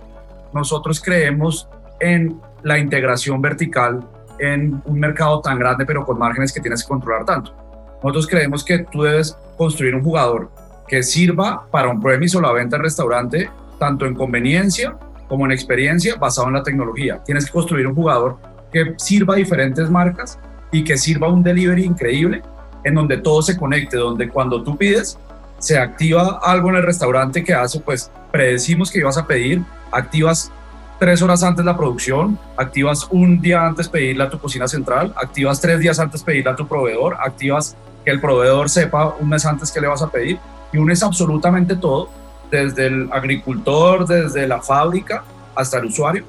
Nosotros 0.53 1.01
creemos 1.01 1.69
en 2.01 2.41
la 2.63 2.79
integración 2.79 3.41
vertical 3.41 4.07
en 4.39 4.83
un 4.85 4.99
mercado 4.99 5.41
tan 5.41 5.59
grande 5.59 5.87
pero 5.87 6.05
con 6.05 6.19
márgenes 6.19 6.53
que 6.53 6.61
tienes 6.61 6.83
que 6.83 6.89
controlar 6.89 7.25
tanto. 7.25 7.55
Nosotros 8.03 8.27
creemos 8.27 8.65
que 8.65 8.81
tú 8.81 9.03
debes 9.03 9.37
construir 9.57 9.95
un 9.95 10.03
jugador 10.03 10.51
que 10.89 11.03
sirva 11.03 11.67
para 11.71 11.89
un 11.89 12.01
premise 12.01 12.37
o 12.37 12.41
la 12.41 12.53
venta 12.53 12.77
en 12.77 12.83
restaurante, 12.83 13.49
tanto 13.79 14.05
en 14.07 14.15
conveniencia 14.15 14.97
como 15.29 15.47
en 15.47 15.53
experiencia 15.53 16.17
basado 16.17 16.49
en 16.49 16.55
la 16.55 16.63
tecnología. 16.63 17.23
Tienes 17.25 17.47
que 17.47 17.53
construir 17.53 17.87
un 17.87 17.95
jugador 17.95 18.37
que 18.73 18.95
sirva 18.99 19.35
a 19.35 19.37
diferentes 19.37 19.89
marcas 19.89 20.39
y 20.73 20.83
que 20.83 20.97
sirva 20.97 21.29
un 21.29 21.43
delivery 21.43 21.85
increíble 21.85 22.43
en 22.85 22.95
donde 22.95 23.19
todo 23.19 23.43
se 23.43 23.57
conecte, 23.57 23.97
donde 23.97 24.29
cuando 24.29 24.63
tú 24.63 24.77
pides 24.77 25.19
se 25.63 25.79
activa 25.79 26.41
algo 26.43 26.71
en 26.71 26.77
el 26.77 26.83
restaurante 26.83 27.45
que 27.45 27.55
hace, 27.55 27.79
pues 27.79 28.11
predecimos 28.33 28.91
que 28.91 28.99
ibas 28.99 29.17
a 29.17 29.29
pedir, 29.29 29.63
activas 29.93 30.51
tres 30.99 31.23
horas 31.23 31.45
antes 31.45 31.65
la 31.65 31.77
producción, 31.77 32.37
activas 32.57 33.07
un 33.13 33.41
día 33.41 33.65
antes 33.65 33.89
pedirla 33.89 34.25
a 34.25 34.31
tu 34.31 34.41
cocina 34.41 34.67
central, 34.67 35.15
activas 35.17 35.61
tres 35.61 35.79
días 35.79 36.01
antes 36.01 36.25
pedirla 36.25 36.51
a 36.51 36.57
tu 36.57 36.67
proveedor, 36.67 37.17
activas 37.21 37.77
que 38.05 38.11
el 38.11 38.21
proveedor 38.21 38.69
sepa 38.69 39.15
un 39.21 39.29
mes 39.29 39.47
antes 39.47 39.71
que 39.71 39.81
le 39.81 39.87
vas 39.87 40.03
a 40.03 40.11
pedir 40.11 40.41
y 40.73 40.79
unes 40.79 41.01
absolutamente 41.05 41.77
todo, 41.77 42.09
desde 42.51 42.87
el 42.87 43.09
agricultor, 43.13 44.05
desde 44.05 44.49
la 44.49 44.61
fábrica 44.61 45.23
hasta 45.55 45.79
el 45.79 45.85
usuario 45.85 46.25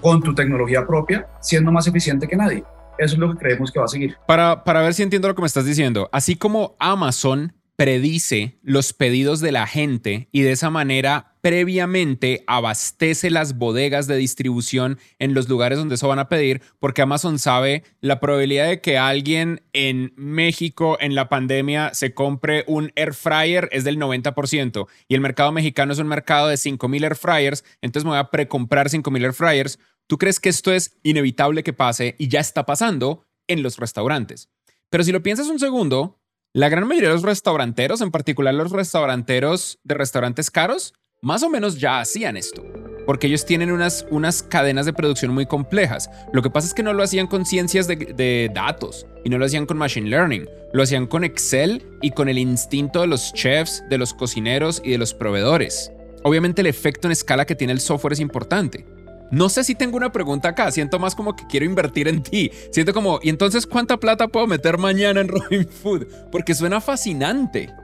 con 0.00 0.22
tu 0.22 0.32
tecnología 0.32 0.86
propia, 0.86 1.26
siendo 1.40 1.72
más 1.72 1.88
eficiente 1.88 2.28
que 2.28 2.36
nadie. 2.36 2.62
Eso 2.98 3.14
es 3.14 3.18
lo 3.18 3.32
que 3.32 3.38
creemos 3.38 3.72
que 3.72 3.80
va 3.80 3.86
a 3.86 3.88
seguir. 3.88 4.16
Para, 4.28 4.62
para 4.62 4.80
ver 4.80 4.94
si 4.94 5.02
entiendo 5.02 5.26
lo 5.26 5.34
que 5.34 5.40
me 5.42 5.48
estás 5.48 5.64
diciendo, 5.64 6.08
así 6.12 6.36
como 6.36 6.76
Amazon 6.78 7.52
predice 7.76 8.58
los 8.62 8.92
pedidos 8.92 9.40
de 9.40 9.52
la 9.52 9.66
gente 9.66 10.28
y 10.30 10.42
de 10.42 10.52
esa 10.52 10.70
manera 10.70 11.36
previamente 11.40 12.42
abastece 12.46 13.30
las 13.30 13.58
bodegas 13.58 14.06
de 14.06 14.16
distribución 14.16 14.98
en 15.18 15.34
los 15.34 15.48
lugares 15.48 15.76
donde 15.76 15.96
eso 15.96 16.08
van 16.08 16.18
a 16.18 16.28
pedir, 16.28 16.62
porque 16.78 17.02
Amazon 17.02 17.38
sabe 17.38 17.84
la 18.00 18.20
probabilidad 18.20 18.68
de 18.68 18.80
que 18.80 18.96
alguien 18.96 19.62
en 19.72 20.14
México 20.16 20.96
en 21.00 21.14
la 21.14 21.28
pandemia 21.28 21.92
se 21.92 22.14
compre 22.14 22.64
un 22.66 22.92
air 22.94 23.12
fryer 23.12 23.68
es 23.72 23.84
del 23.84 23.98
90% 23.98 24.86
y 25.08 25.14
el 25.14 25.20
mercado 25.20 25.52
mexicano 25.52 25.92
es 25.92 25.98
un 25.98 26.06
mercado 26.06 26.48
de 26.48 26.56
5000 26.56 27.04
air 27.04 27.16
fryers, 27.16 27.64
entonces 27.82 28.04
me 28.04 28.10
voy 28.10 28.20
a 28.20 28.30
precomprar 28.30 28.88
5000 28.88 29.24
air 29.24 29.34
fryers. 29.34 29.78
¿Tú 30.06 30.16
crees 30.18 30.38
que 30.38 30.48
esto 30.48 30.72
es 30.72 30.96
inevitable 31.02 31.62
que 31.62 31.72
pase 31.72 32.14
y 32.18 32.28
ya 32.28 32.40
está 32.40 32.64
pasando 32.66 33.26
en 33.48 33.62
los 33.62 33.78
restaurantes? 33.78 34.48
Pero 34.90 35.02
si 35.02 35.12
lo 35.12 35.22
piensas 35.22 35.48
un 35.48 35.58
segundo, 35.58 36.23
la 36.54 36.68
gran 36.68 36.86
mayoría 36.86 37.08
de 37.08 37.16
los 37.16 37.24
restauranteros, 37.24 38.00
en 38.00 38.12
particular 38.12 38.54
los 38.54 38.70
restauranteros 38.70 39.80
de 39.82 39.94
restaurantes 39.96 40.52
caros, 40.52 40.94
más 41.20 41.42
o 41.42 41.50
menos 41.50 41.80
ya 41.80 41.98
hacían 41.98 42.36
esto, 42.36 42.64
porque 43.06 43.26
ellos 43.26 43.44
tienen 43.44 43.72
unas, 43.72 44.06
unas 44.08 44.44
cadenas 44.44 44.86
de 44.86 44.92
producción 44.92 45.34
muy 45.34 45.46
complejas. 45.46 46.08
Lo 46.32 46.42
que 46.42 46.50
pasa 46.50 46.68
es 46.68 46.74
que 46.74 46.84
no 46.84 46.92
lo 46.92 47.02
hacían 47.02 47.26
con 47.26 47.44
ciencias 47.44 47.88
de, 47.88 47.96
de 47.96 48.52
datos 48.54 49.04
y 49.24 49.30
no 49.30 49.38
lo 49.38 49.46
hacían 49.46 49.66
con 49.66 49.78
machine 49.78 50.08
learning, 50.08 50.48
lo 50.72 50.84
hacían 50.84 51.08
con 51.08 51.24
Excel 51.24 51.84
y 52.00 52.12
con 52.12 52.28
el 52.28 52.38
instinto 52.38 53.00
de 53.00 53.08
los 53.08 53.32
chefs, 53.32 53.82
de 53.90 53.98
los 53.98 54.14
cocineros 54.14 54.80
y 54.84 54.92
de 54.92 54.98
los 54.98 55.12
proveedores. 55.12 55.90
Obviamente 56.22 56.60
el 56.60 56.68
efecto 56.68 57.08
en 57.08 57.12
escala 57.12 57.46
que 57.46 57.56
tiene 57.56 57.72
el 57.72 57.80
software 57.80 58.12
es 58.12 58.20
importante. 58.20 58.86
No 59.34 59.48
sé 59.48 59.64
si 59.64 59.74
tengo 59.74 59.96
una 59.96 60.12
pregunta 60.12 60.50
acá, 60.50 60.70
siento 60.70 61.00
más 61.00 61.16
como 61.16 61.34
que 61.34 61.44
quiero 61.48 61.66
invertir 61.66 62.06
en 62.06 62.22
ti. 62.22 62.52
Siento 62.70 62.94
como, 62.94 63.18
¿y 63.20 63.30
entonces 63.30 63.66
cuánta 63.66 63.96
plata 63.96 64.28
puedo 64.28 64.46
meter 64.46 64.78
mañana 64.78 65.20
en 65.20 65.26
Robin 65.28 65.66
Food? 65.66 66.06
Porque 66.30 66.54
suena 66.54 66.80
fascinante. 66.80 67.74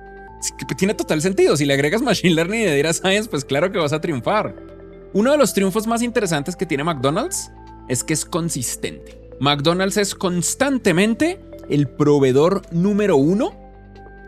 Tiene 0.78 0.94
total 0.94 1.20
sentido. 1.20 1.56
Si 1.56 1.64
le 1.64 1.74
agregas 1.74 2.02
Machine 2.02 2.36
Learning 2.36 2.60
y 2.60 2.66
Data 2.66 2.92
Science, 2.92 3.28
pues 3.28 3.44
claro 3.44 3.72
que 3.72 3.80
vas 3.80 3.92
a 3.92 4.00
triunfar. 4.00 4.54
Uno 5.12 5.32
de 5.32 5.38
los 5.38 5.52
triunfos 5.52 5.88
más 5.88 6.02
interesantes 6.02 6.54
que 6.54 6.66
tiene 6.66 6.84
McDonald's 6.84 7.50
es 7.88 8.04
que 8.04 8.14
es 8.14 8.24
consistente. 8.24 9.20
McDonald's 9.40 9.96
es 9.96 10.14
constantemente 10.14 11.40
el 11.68 11.88
proveedor 11.88 12.62
número 12.70 13.16
uno 13.16 13.59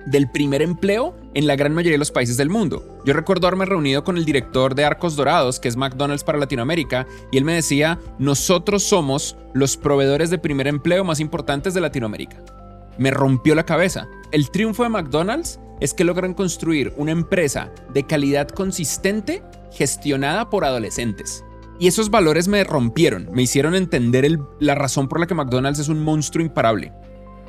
del 0.06 0.30
primer 0.30 0.62
empleo 0.62 1.14
en 1.34 1.46
la 1.46 1.56
gran 1.56 1.74
mayoría 1.74 1.94
de 1.94 1.98
los 1.98 2.10
países 2.10 2.36
del 2.36 2.50
mundo. 2.50 3.00
Yo 3.04 3.12
recuerdo 3.12 3.46
haberme 3.46 3.64
reunido 3.64 4.04
con 4.04 4.16
el 4.16 4.24
director 4.24 4.74
de 4.74 4.84
Arcos 4.84 5.16
Dorados, 5.16 5.60
que 5.60 5.68
es 5.68 5.76
McDonald's 5.76 6.24
para 6.24 6.38
Latinoamérica, 6.38 7.06
y 7.30 7.38
él 7.38 7.44
me 7.44 7.54
decía, 7.54 7.98
nosotros 8.18 8.82
somos 8.82 9.36
los 9.54 9.76
proveedores 9.76 10.30
de 10.30 10.38
primer 10.38 10.66
empleo 10.68 11.04
más 11.04 11.20
importantes 11.20 11.74
de 11.74 11.80
Latinoamérica. 11.80 12.42
Me 12.98 13.10
rompió 13.10 13.54
la 13.54 13.64
cabeza. 13.64 14.08
El 14.32 14.50
triunfo 14.50 14.82
de 14.82 14.90
McDonald's 14.90 15.58
es 15.80 15.94
que 15.94 16.04
logran 16.04 16.34
construir 16.34 16.92
una 16.96 17.12
empresa 17.12 17.70
de 17.92 18.04
calidad 18.04 18.48
consistente 18.48 19.42
gestionada 19.72 20.48
por 20.50 20.64
adolescentes. 20.64 21.44
Y 21.80 21.88
esos 21.88 22.10
valores 22.10 22.46
me 22.46 22.62
rompieron, 22.62 23.28
me 23.32 23.42
hicieron 23.42 23.74
entender 23.74 24.38
la 24.60 24.74
razón 24.74 25.08
por 25.08 25.18
la 25.18 25.26
que 25.26 25.34
McDonald's 25.34 25.80
es 25.80 25.88
un 25.88 26.02
monstruo 26.04 26.44
imparable. 26.44 26.92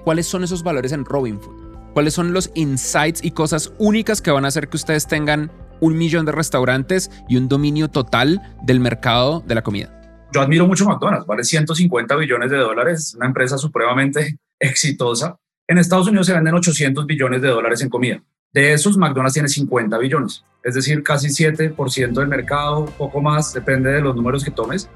¿Cuáles 0.04 0.26
son 0.26 0.44
esos 0.44 0.64
valores 0.64 0.92
en 0.92 1.06
Robin 1.06 1.40
Food? 1.40 1.63
¿Cuáles 1.94 2.16
son 2.16 2.34
los 2.34 2.50
insights 2.56 3.24
y 3.24 3.32
cosas 3.32 3.72
únicas 3.78 4.20
que 4.20 4.32
van 4.32 4.46
a 4.46 4.48
hacer 4.48 4.68
que 4.68 4.78
ustedes 4.78 5.08
tengan 5.08 5.52
un 5.80 5.96
millón 5.96 6.26
de 6.26 6.32
restaurantes 6.32 7.12
y 7.30 7.38
un 7.38 7.48
dominio 7.48 7.88
total 7.88 8.42
del 8.64 8.80
mercado 8.80 9.44
de 9.46 9.54
la 9.54 9.62
comida? 9.62 10.28
Yo 10.34 10.42
admiro 10.42 10.66
mucho 10.66 10.86
McDonald's, 10.86 11.28
vale 11.28 11.44
150 11.44 12.16
billones 12.16 12.50
de 12.50 12.58
dólares, 12.58 13.14
una 13.16 13.28
empresa 13.28 13.60
supremamente 13.60 14.40
exitosa. 14.60 15.38
En 15.68 15.78
Estados 15.78 16.08
Unidos 16.08 16.26
se 16.26 16.34
venden 16.34 16.56
800 16.56 17.06
billones 17.06 17.44
de 17.44 17.50
dólares 17.50 17.82
en 17.82 17.90
comida. 17.90 18.24
De 18.52 18.74
esos, 18.74 18.98
McDonald's 18.98 19.34
tiene 19.34 19.50
50 19.50 19.96
billones, 20.00 20.44
es 20.64 20.74
decir, 20.74 21.04
casi 21.04 21.28
7% 21.28 22.14
del 22.14 22.28
mercado, 22.28 22.86
poco 22.98 23.22
más, 23.22 23.54
depende 23.54 23.92
de 23.92 24.02
los 24.02 24.16
números 24.16 24.44
que 24.44 24.50
tomes. 24.50 24.90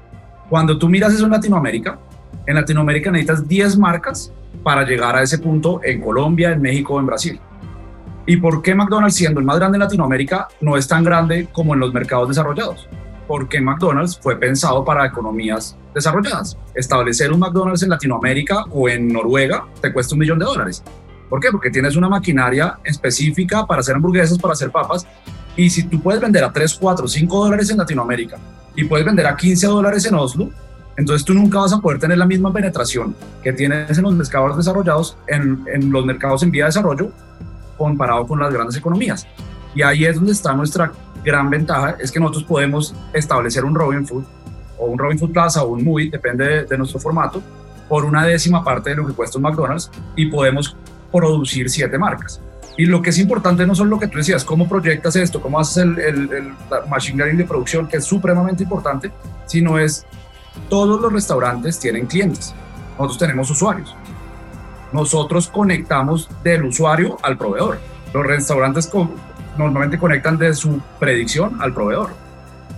Cuando 0.50 0.76
tú 0.78 0.88
miras 0.88 1.14
eso 1.14 1.26
en 1.26 1.30
Latinoamérica, 1.30 2.00
en 2.48 2.54
Latinoamérica 2.54 3.10
necesitas 3.10 3.46
10 3.46 3.76
marcas 3.76 4.32
para 4.62 4.82
llegar 4.82 5.14
a 5.14 5.22
ese 5.22 5.38
punto 5.38 5.80
en 5.84 6.00
Colombia, 6.00 6.50
en 6.50 6.62
México 6.62 6.98
en 6.98 7.04
Brasil. 7.04 7.38
¿Y 8.24 8.38
por 8.38 8.62
qué 8.62 8.74
McDonald's, 8.74 9.16
siendo 9.16 9.38
el 9.38 9.44
más 9.44 9.58
grande 9.58 9.76
en 9.76 9.80
Latinoamérica, 9.80 10.48
no 10.62 10.74
es 10.78 10.88
tan 10.88 11.04
grande 11.04 11.48
como 11.52 11.74
en 11.74 11.80
los 11.80 11.92
mercados 11.92 12.28
desarrollados? 12.28 12.88
Porque 13.26 13.60
McDonald's 13.60 14.18
fue 14.18 14.36
pensado 14.36 14.82
para 14.82 15.04
economías 15.04 15.76
desarrolladas. 15.94 16.56
Establecer 16.74 17.30
un 17.32 17.40
McDonald's 17.40 17.82
en 17.82 17.90
Latinoamérica 17.90 18.64
o 18.70 18.88
en 18.88 19.08
Noruega 19.08 19.66
te 19.82 19.92
cuesta 19.92 20.14
un 20.14 20.20
millón 20.20 20.38
de 20.38 20.46
dólares. 20.46 20.82
¿Por 21.28 21.40
qué? 21.40 21.50
Porque 21.50 21.70
tienes 21.70 21.96
una 21.96 22.08
maquinaria 22.08 22.78
específica 22.82 23.66
para 23.66 23.80
hacer 23.80 23.94
hamburguesas, 23.94 24.38
para 24.38 24.54
hacer 24.54 24.70
papas. 24.70 25.06
Y 25.54 25.68
si 25.68 25.82
tú 25.82 26.00
puedes 26.00 26.22
vender 26.22 26.44
a 26.44 26.50
3, 26.50 26.78
4, 26.80 27.06
5 27.06 27.44
dólares 27.44 27.68
en 27.68 27.76
Latinoamérica 27.76 28.38
y 28.74 28.84
puedes 28.84 29.04
vender 29.04 29.26
a 29.26 29.36
15 29.36 29.66
dólares 29.66 30.06
en 30.06 30.14
Oslo, 30.14 30.48
entonces 30.98 31.24
tú 31.24 31.32
nunca 31.32 31.60
vas 31.60 31.72
a 31.72 31.78
poder 31.78 32.00
tener 32.00 32.18
la 32.18 32.26
misma 32.26 32.52
penetración 32.52 33.14
que 33.40 33.52
tienes 33.52 33.96
en 33.96 34.02
los 34.02 34.14
mercados 34.14 34.56
desarrollados, 34.56 35.16
en, 35.28 35.64
en 35.72 35.92
los 35.92 36.04
mercados 36.04 36.42
en 36.42 36.50
vía 36.50 36.64
de 36.64 36.70
desarrollo, 36.70 37.12
comparado 37.78 38.26
con 38.26 38.40
las 38.40 38.52
grandes 38.52 38.76
economías. 38.76 39.24
Y 39.76 39.82
ahí 39.82 40.04
es 40.04 40.16
donde 40.16 40.32
está 40.32 40.52
nuestra 40.54 40.90
gran 41.24 41.48
ventaja, 41.50 41.96
es 42.00 42.10
que 42.10 42.18
nosotros 42.18 42.42
podemos 42.42 42.96
establecer 43.12 43.64
un 43.64 43.76
Robin 43.76 44.04
Food 44.04 44.24
o 44.76 44.86
un 44.86 44.98
Robin 44.98 45.16
Food 45.16 45.32
Plaza 45.32 45.62
o 45.62 45.68
un 45.68 45.84
Movie, 45.84 46.10
depende 46.10 46.64
de, 46.64 46.78
nuestro 46.78 46.98
formato, 46.98 47.40
por 47.88 48.04
una 48.04 48.24
décima 48.24 48.64
parte 48.64 48.90
de 48.90 48.96
lo 48.96 49.06
que 49.06 49.12
cuesta 49.12 49.38
un 49.38 49.44
McDonald's 49.44 49.92
y 50.16 50.26
podemos 50.26 50.76
producir 51.12 51.70
siete 51.70 51.96
marcas. 51.96 52.40
Y 52.76 52.86
lo 52.86 53.02
que 53.02 53.10
es 53.10 53.18
importante 53.18 53.64
no 53.66 53.74
solo 53.76 53.90
lo 53.90 53.98
que 54.00 54.08
tú 54.08 54.18
decías, 54.18 54.44
cómo 54.44 54.68
proyectas 54.68 55.14
esto, 55.14 55.40
cómo 55.40 55.60
haces 55.60 55.78
el, 55.78 55.98
el, 56.00 56.32
el 56.32 56.52
machine 56.88 57.18
learning 57.18 57.38
de 57.38 57.44
producción, 57.44 57.86
que 57.86 57.98
es 57.98 58.04
supremamente 58.04 58.64
importante, 58.64 59.12
sino 59.46 59.78
es 59.78 60.04
todos 60.68 61.00
los 61.00 61.12
restaurantes 61.12 61.78
tienen 61.78 62.06
clientes. 62.06 62.54
Nosotros 62.98 63.18
tenemos 63.18 63.50
usuarios. 63.50 63.94
Nosotros 64.92 65.48
conectamos 65.48 66.28
del 66.42 66.64
usuario 66.64 67.18
al 67.22 67.36
proveedor. 67.36 67.78
Los 68.12 68.26
restaurantes 68.26 68.90
normalmente 69.56 69.98
conectan 69.98 70.38
de 70.38 70.54
su 70.54 70.80
predicción 70.98 71.60
al 71.60 71.74
proveedor. 71.74 72.10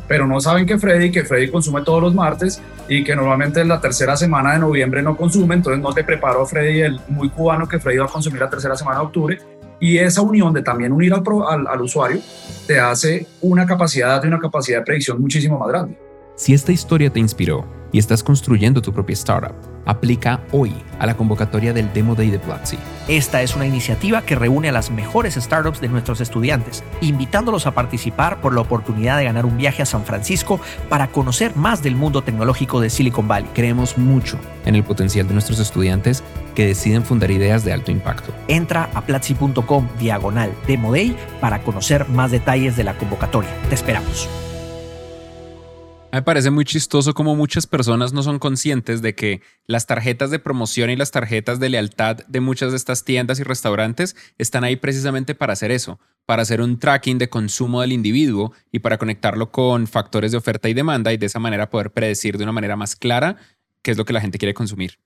Pero 0.08 0.26
no 0.26 0.40
saben 0.40 0.66
que 0.66 0.76
Freddy, 0.76 1.12
que 1.12 1.24
Freddy 1.24 1.50
consume 1.50 1.82
todos 1.82 2.02
los 2.02 2.14
martes 2.14 2.60
y 2.88 3.04
que 3.04 3.14
normalmente 3.14 3.60
en 3.60 3.68
la 3.68 3.80
tercera 3.80 4.16
semana 4.16 4.54
de 4.54 4.58
noviembre 4.58 5.02
no 5.02 5.16
consume, 5.16 5.54
entonces 5.54 5.80
no 5.80 5.92
te 5.92 6.02
preparo 6.02 6.44
Freddy 6.46 6.80
el 6.80 7.00
muy 7.08 7.28
cubano 7.28 7.68
que 7.68 7.78
Freddy 7.78 7.98
va 7.98 8.06
a 8.06 8.08
consumir 8.08 8.40
la 8.40 8.50
tercera 8.50 8.76
semana 8.76 8.98
de 8.98 9.06
octubre. 9.06 9.38
Y 9.78 9.98
esa 9.98 10.20
unión 10.20 10.52
de 10.52 10.62
también 10.62 10.92
unir 10.92 11.14
al, 11.14 11.22
al, 11.48 11.66
al 11.66 11.80
usuario 11.80 12.20
te 12.66 12.80
hace 12.80 13.26
una 13.40 13.64
capacidad 13.64 14.20
de 14.20 14.28
una 14.28 14.40
capacidad 14.40 14.80
de 14.80 14.84
predicción 14.84 15.20
muchísimo 15.20 15.58
más 15.58 15.68
grande. 15.68 16.09
Si 16.40 16.54
esta 16.54 16.72
historia 16.72 17.10
te 17.10 17.20
inspiró 17.20 17.66
y 17.92 17.98
estás 17.98 18.22
construyendo 18.22 18.80
tu 18.80 18.94
propia 18.94 19.12
startup, 19.12 19.54
aplica 19.84 20.42
hoy 20.52 20.72
a 20.98 21.04
la 21.04 21.14
convocatoria 21.14 21.74
del 21.74 21.92
Demo 21.92 22.14
Day 22.14 22.30
de 22.30 22.38
Platzi. 22.38 22.78
Esta 23.08 23.42
es 23.42 23.54
una 23.56 23.66
iniciativa 23.66 24.22
que 24.22 24.36
reúne 24.36 24.70
a 24.70 24.72
las 24.72 24.90
mejores 24.90 25.34
startups 25.34 25.82
de 25.82 25.88
nuestros 25.88 26.22
estudiantes, 26.22 26.82
invitándolos 27.02 27.66
a 27.66 27.72
participar 27.72 28.40
por 28.40 28.54
la 28.54 28.62
oportunidad 28.62 29.18
de 29.18 29.24
ganar 29.24 29.44
un 29.44 29.58
viaje 29.58 29.82
a 29.82 29.84
San 29.84 30.06
Francisco 30.06 30.58
para 30.88 31.08
conocer 31.08 31.56
más 31.56 31.82
del 31.82 31.94
mundo 31.94 32.22
tecnológico 32.22 32.80
de 32.80 32.88
Silicon 32.88 33.28
Valley. 33.28 33.50
Creemos 33.52 33.98
mucho 33.98 34.38
en 34.64 34.76
el 34.76 34.82
potencial 34.82 35.28
de 35.28 35.34
nuestros 35.34 35.58
estudiantes 35.58 36.24
que 36.54 36.64
deciden 36.64 37.04
fundar 37.04 37.30
ideas 37.30 37.66
de 37.66 37.74
alto 37.74 37.90
impacto. 37.90 38.32
Entra 38.48 38.88
a 38.94 39.02
platzi.com 39.02 39.88
diagonal 39.98 40.54
Demo 40.66 40.90
Day 40.90 41.14
para 41.38 41.62
conocer 41.62 42.08
más 42.08 42.30
detalles 42.30 42.78
de 42.78 42.84
la 42.84 42.96
convocatoria. 42.96 43.50
Te 43.68 43.74
esperamos. 43.74 44.26
Me 46.12 46.22
parece 46.22 46.50
muy 46.50 46.64
chistoso 46.64 47.14
como 47.14 47.36
muchas 47.36 47.68
personas 47.68 48.12
no 48.12 48.24
son 48.24 48.40
conscientes 48.40 49.00
de 49.00 49.14
que 49.14 49.42
las 49.66 49.86
tarjetas 49.86 50.30
de 50.30 50.40
promoción 50.40 50.90
y 50.90 50.96
las 50.96 51.12
tarjetas 51.12 51.60
de 51.60 51.68
lealtad 51.68 52.16
de 52.26 52.40
muchas 52.40 52.72
de 52.72 52.78
estas 52.78 53.04
tiendas 53.04 53.38
y 53.38 53.44
restaurantes 53.44 54.16
están 54.36 54.64
ahí 54.64 54.74
precisamente 54.74 55.36
para 55.36 55.52
hacer 55.52 55.70
eso, 55.70 56.00
para 56.26 56.42
hacer 56.42 56.62
un 56.62 56.80
tracking 56.80 57.18
de 57.18 57.30
consumo 57.30 57.80
del 57.80 57.92
individuo 57.92 58.52
y 58.72 58.80
para 58.80 58.98
conectarlo 58.98 59.52
con 59.52 59.86
factores 59.86 60.32
de 60.32 60.38
oferta 60.38 60.68
y 60.68 60.74
demanda 60.74 61.12
y 61.12 61.16
de 61.16 61.26
esa 61.26 61.38
manera 61.38 61.70
poder 61.70 61.92
predecir 61.92 62.38
de 62.38 62.42
una 62.42 62.52
manera 62.52 62.74
más 62.74 62.96
clara 62.96 63.36
qué 63.80 63.92
es 63.92 63.96
lo 63.96 64.04
que 64.04 64.12
la 64.12 64.20
gente 64.20 64.38
quiere 64.38 64.52
consumir. 64.52 64.98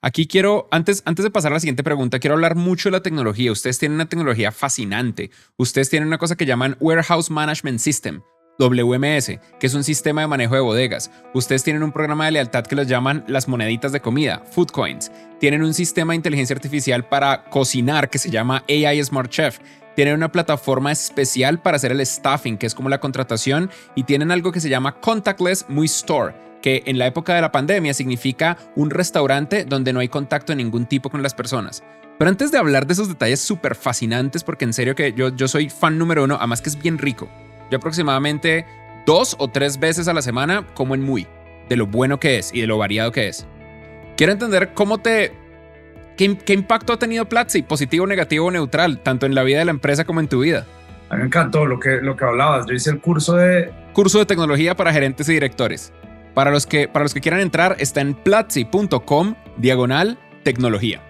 Aquí 0.00 0.26
quiero, 0.26 0.68
antes, 0.70 1.02
antes 1.04 1.22
de 1.22 1.30
pasar 1.30 1.52
a 1.52 1.56
la 1.56 1.60
siguiente 1.60 1.84
pregunta, 1.84 2.18
quiero 2.18 2.34
hablar 2.34 2.54
mucho 2.54 2.88
de 2.88 2.92
la 2.92 3.02
tecnología. 3.02 3.52
Ustedes 3.52 3.78
tienen 3.78 3.96
una 3.96 4.08
tecnología 4.08 4.52
fascinante. 4.52 5.30
Ustedes 5.58 5.90
tienen 5.90 6.06
una 6.06 6.18
cosa 6.18 6.36
que 6.36 6.46
llaman 6.46 6.76
Warehouse 6.80 7.30
Management 7.30 7.78
System 7.80 8.22
WMS, 8.58 9.38
que 9.58 9.66
es 9.66 9.74
un 9.74 9.84
sistema 9.84 10.22
de 10.22 10.26
manejo 10.26 10.54
de 10.54 10.60
bodegas. 10.60 11.10
Ustedes 11.34 11.62
tienen 11.62 11.82
un 11.82 11.92
programa 11.92 12.26
de 12.26 12.32
lealtad 12.32 12.64
que 12.64 12.76
los 12.76 12.86
llaman 12.86 13.24
las 13.28 13.48
moneditas 13.48 13.92
de 13.92 14.00
comida, 14.00 14.42
Food 14.50 14.70
Coins. 14.70 15.10
Tienen 15.38 15.62
un 15.62 15.74
sistema 15.74 16.12
de 16.12 16.16
inteligencia 16.16 16.54
artificial 16.54 17.06
para 17.06 17.44
cocinar 17.44 18.08
que 18.08 18.18
se 18.18 18.30
llama 18.30 18.64
AI 18.68 19.02
Smart 19.04 19.30
Chef. 19.30 19.58
tienen 19.94 20.14
una 20.14 20.30
plataforma 20.30 20.92
especial 20.92 21.58
para 21.62 21.76
hacer 21.76 21.90
el 21.90 22.04
staffing, 22.04 22.58
que 22.58 22.66
es 22.66 22.74
como 22.74 22.90
la 22.90 23.00
contratación, 23.00 23.70
y 23.94 24.02
tienen 24.02 24.30
algo 24.30 24.52
que 24.52 24.60
se 24.60 24.68
llama 24.68 25.00
Contactless 25.00 25.66
Muy 25.70 25.86
Store, 25.86 26.34
que 26.60 26.82
en 26.84 26.98
la 26.98 27.06
época 27.06 27.34
de 27.34 27.40
la 27.40 27.50
pandemia 27.50 27.94
significa 27.94 28.58
un 28.74 28.90
restaurante 28.90 29.64
donde 29.64 29.94
no 29.94 30.00
hay 30.00 30.08
contacto 30.08 30.52
de 30.52 30.56
ningún 30.56 30.84
tipo 30.84 31.08
con 31.08 31.22
las 31.22 31.32
personas. 31.32 31.82
Pero 32.18 32.30
antes 32.30 32.50
de 32.50 32.58
hablar 32.58 32.86
de 32.86 32.92
esos 32.92 33.08
detalles 33.08 33.40
súper 33.40 33.74
fascinantes, 33.74 34.44
porque 34.44 34.64
en 34.64 34.74
serio 34.74 34.94
que 34.94 35.12
yo, 35.12 35.34
yo 35.34 35.48
soy 35.48 35.70
fan 35.70 35.96
número 35.98 36.24
uno, 36.24 36.36
además 36.36 36.60
que 36.60 36.68
es 36.68 36.76
bien 36.80 36.98
rico. 36.98 37.28
Yo 37.70 37.78
aproximadamente 37.78 38.66
dos 39.06 39.36
o 39.38 39.48
tres 39.48 39.78
veces 39.78 40.08
a 40.08 40.14
la 40.14 40.22
semana 40.22 40.66
como 40.74 40.94
en 40.94 41.02
Muy, 41.02 41.26
de 41.68 41.76
lo 41.76 41.86
bueno 41.86 42.18
que 42.20 42.38
es 42.38 42.52
y 42.52 42.60
de 42.60 42.66
lo 42.66 42.78
variado 42.78 43.12
que 43.12 43.28
es. 43.28 43.46
Quiero 44.16 44.32
entender 44.32 44.72
cómo 44.74 44.98
te... 44.98 45.32
¿Qué, 46.16 46.36
qué 46.38 46.54
impacto 46.54 46.94
ha 46.94 46.98
tenido 46.98 47.26
Platzi, 47.26 47.62
positivo, 47.62 48.06
negativo 48.06 48.46
o 48.46 48.50
neutral, 48.50 49.00
tanto 49.00 49.26
en 49.26 49.34
la 49.34 49.42
vida 49.42 49.58
de 49.58 49.66
la 49.66 49.70
empresa 49.70 50.04
como 50.04 50.20
en 50.20 50.28
tu 50.28 50.40
vida? 50.40 50.66
A 51.10 51.14
mí 51.14 51.20
me 51.20 51.26
encantó 51.26 51.66
lo 51.66 51.78
que, 51.78 52.00
lo 52.00 52.16
que 52.16 52.24
hablabas. 52.24 52.66
Yo 52.66 52.74
hice 52.74 52.90
el 52.90 53.00
curso 53.00 53.36
de... 53.36 53.70
Curso 53.92 54.18
de 54.18 54.26
tecnología 54.26 54.74
para 54.74 54.92
gerentes 54.92 55.28
y 55.28 55.34
directores. 55.34 55.92
Para 56.34 56.50
los 56.50 56.66
que, 56.66 56.88
para 56.88 57.04
los 57.04 57.14
que 57.14 57.20
quieran 57.20 57.40
entrar, 57.40 57.76
está 57.78 58.00
en 58.00 58.14
platzi.com, 58.14 59.34
diagonal, 59.58 60.18
tecnología. 60.42 61.02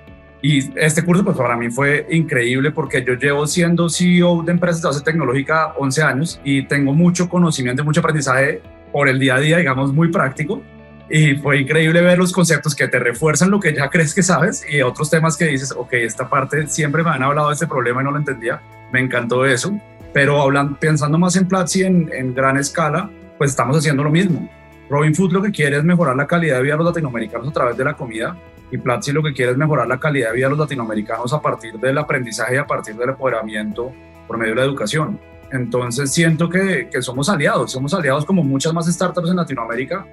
Y 0.42 0.78
este 0.78 1.04
curso 1.04 1.24
pues 1.24 1.36
para 1.36 1.56
mí 1.56 1.70
fue 1.70 2.06
increíble 2.10 2.70
porque 2.70 3.02
yo 3.04 3.14
llevo 3.14 3.46
siendo 3.46 3.88
CEO 3.88 4.42
de 4.42 4.52
empresas 4.52 4.82
de 4.82 4.88
base 4.88 5.00
tecnológica 5.02 5.72
11 5.78 6.02
años 6.02 6.40
y 6.44 6.62
tengo 6.62 6.92
mucho 6.92 7.28
conocimiento, 7.28 7.84
mucho 7.84 8.00
aprendizaje 8.00 8.60
por 8.92 9.08
el 9.08 9.18
día 9.18 9.36
a 9.36 9.40
día, 9.40 9.56
digamos, 9.58 9.92
muy 9.92 10.08
práctico. 10.08 10.62
Y 11.08 11.36
fue 11.36 11.60
increíble 11.60 12.00
ver 12.00 12.18
los 12.18 12.32
conceptos 12.32 12.74
que 12.74 12.88
te 12.88 12.98
refuerzan 12.98 13.50
lo 13.50 13.60
que 13.60 13.72
ya 13.74 13.88
crees 13.90 14.14
que 14.14 14.22
sabes 14.22 14.64
y 14.68 14.82
otros 14.82 15.08
temas 15.10 15.36
que 15.36 15.46
dices, 15.46 15.72
ok, 15.76 15.92
esta 15.94 16.28
parte 16.28 16.66
siempre 16.66 17.02
me 17.02 17.10
han 17.10 17.22
hablado 17.22 17.48
de 17.48 17.54
este 17.54 17.66
problema 17.66 18.02
y 18.02 18.04
no 18.04 18.10
lo 18.10 18.18
entendía. 18.18 18.60
Me 18.92 19.00
encantó 19.00 19.44
eso. 19.46 19.78
Pero 20.12 20.40
hablando, 20.40 20.78
pensando 20.78 21.18
más 21.18 21.36
en 21.36 21.46
Platzi 21.46 21.84
en, 21.84 22.10
en 22.12 22.34
gran 22.34 22.56
escala, 22.56 23.10
pues 23.36 23.50
estamos 23.50 23.76
haciendo 23.76 24.02
lo 24.02 24.10
mismo. 24.10 24.48
Robin 24.88 25.14
Food 25.14 25.32
lo 25.32 25.42
que 25.42 25.50
quiere 25.50 25.76
es 25.76 25.84
mejorar 25.84 26.16
la 26.16 26.26
calidad 26.26 26.56
de 26.56 26.62
vida 26.62 26.74
de 26.74 26.78
los 26.78 26.86
latinoamericanos 26.86 27.48
a 27.48 27.52
través 27.52 27.76
de 27.76 27.84
la 27.84 27.94
comida 27.94 28.36
y 28.70 28.78
Platzi 28.78 29.12
lo 29.12 29.22
que 29.22 29.32
quiere 29.32 29.52
es 29.52 29.58
mejorar 29.58 29.86
la 29.86 29.98
calidad 29.98 30.30
de 30.30 30.36
vida 30.36 30.46
de 30.46 30.50
los 30.50 30.58
latinoamericanos 30.58 31.32
a 31.32 31.40
partir 31.40 31.74
del 31.74 31.98
aprendizaje 31.98 32.56
y 32.56 32.58
a 32.58 32.66
partir 32.66 32.96
del 32.96 33.10
empoderamiento 33.10 33.92
por 34.26 34.38
medio 34.38 34.54
de 34.54 34.60
la 34.60 34.66
educación. 34.66 35.20
Entonces 35.52 36.12
siento 36.12 36.48
que, 36.48 36.88
que 36.90 37.00
somos 37.02 37.28
aliados, 37.28 37.70
somos 37.70 37.94
aliados 37.94 38.24
como 38.24 38.42
muchas 38.42 38.72
más 38.72 38.86
startups 38.86 39.30
en 39.30 39.36
Latinoamérica 39.36 40.04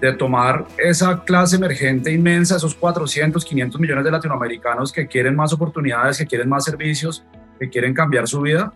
de 0.00 0.12
tomar 0.14 0.66
esa 0.78 1.22
clase 1.22 1.56
emergente 1.56 2.10
inmensa, 2.10 2.56
esos 2.56 2.74
400, 2.74 3.44
500 3.44 3.80
millones 3.80 4.04
de 4.04 4.10
latinoamericanos 4.10 4.90
que 4.90 5.06
quieren 5.06 5.36
más 5.36 5.52
oportunidades, 5.52 6.18
que 6.18 6.26
quieren 6.26 6.48
más 6.48 6.64
servicios, 6.64 7.24
que 7.60 7.68
quieren 7.68 7.94
cambiar 7.94 8.26
su 8.26 8.40
vida 8.40 8.72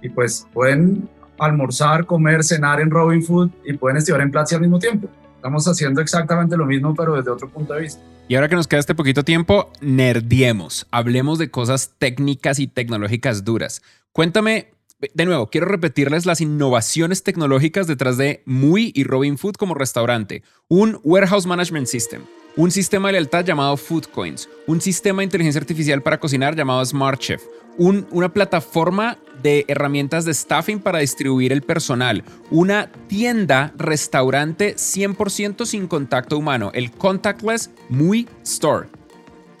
y 0.00 0.08
pues 0.08 0.46
pueden 0.54 1.08
almorzar, 1.38 2.06
comer, 2.06 2.44
cenar 2.44 2.80
en 2.80 2.90
Robin 2.90 3.22
Food 3.22 3.50
y 3.64 3.74
pueden 3.74 3.98
estudiar 3.98 4.22
en 4.22 4.30
Platzi 4.30 4.54
al 4.54 4.62
mismo 4.62 4.78
tiempo. 4.78 5.08
Estamos 5.44 5.68
haciendo 5.68 6.00
exactamente 6.00 6.56
lo 6.56 6.64
mismo, 6.64 6.94
pero 6.94 7.16
desde 7.16 7.30
otro 7.30 7.50
punto 7.50 7.74
de 7.74 7.82
vista. 7.82 8.00
Y 8.28 8.34
ahora 8.34 8.48
que 8.48 8.56
nos 8.56 8.66
queda 8.66 8.80
este 8.80 8.94
poquito 8.94 9.24
tiempo, 9.24 9.70
nerdiemos. 9.82 10.86
Hablemos 10.90 11.38
de 11.38 11.50
cosas 11.50 11.92
técnicas 11.98 12.58
y 12.58 12.66
tecnológicas 12.66 13.44
duras. 13.44 13.82
Cuéntame, 14.12 14.72
de 15.12 15.26
nuevo, 15.26 15.50
quiero 15.50 15.66
repetirles 15.66 16.24
las 16.24 16.40
innovaciones 16.40 17.24
tecnológicas 17.24 17.86
detrás 17.86 18.16
de 18.16 18.42
Muy 18.46 18.90
y 18.94 19.04
Robin 19.04 19.36
Food 19.36 19.56
como 19.56 19.74
restaurante. 19.74 20.42
Un 20.68 20.98
Warehouse 21.04 21.44
Management 21.44 21.88
System, 21.88 22.22
un 22.56 22.70
sistema 22.70 23.08
de 23.08 23.12
lealtad 23.12 23.44
llamado 23.44 23.76
Food 23.76 24.06
Coins, 24.14 24.48
un 24.66 24.80
sistema 24.80 25.20
de 25.20 25.24
inteligencia 25.24 25.60
artificial 25.60 26.02
para 26.02 26.18
cocinar 26.18 26.56
llamado 26.56 26.82
Smart 26.86 27.20
Chef, 27.20 27.42
un, 27.78 28.06
una 28.10 28.32
plataforma 28.32 29.18
de 29.42 29.64
herramientas 29.68 30.24
de 30.24 30.32
staffing 30.32 30.80
para 30.80 31.00
distribuir 31.00 31.52
el 31.52 31.62
personal, 31.62 32.24
una 32.50 32.90
tienda, 33.08 33.72
restaurante 33.76 34.74
100% 34.76 35.66
sin 35.66 35.86
contacto 35.86 36.38
humano, 36.38 36.70
el 36.74 36.90
Contactless 36.90 37.70
Muy 37.88 38.28
Store. 38.42 38.88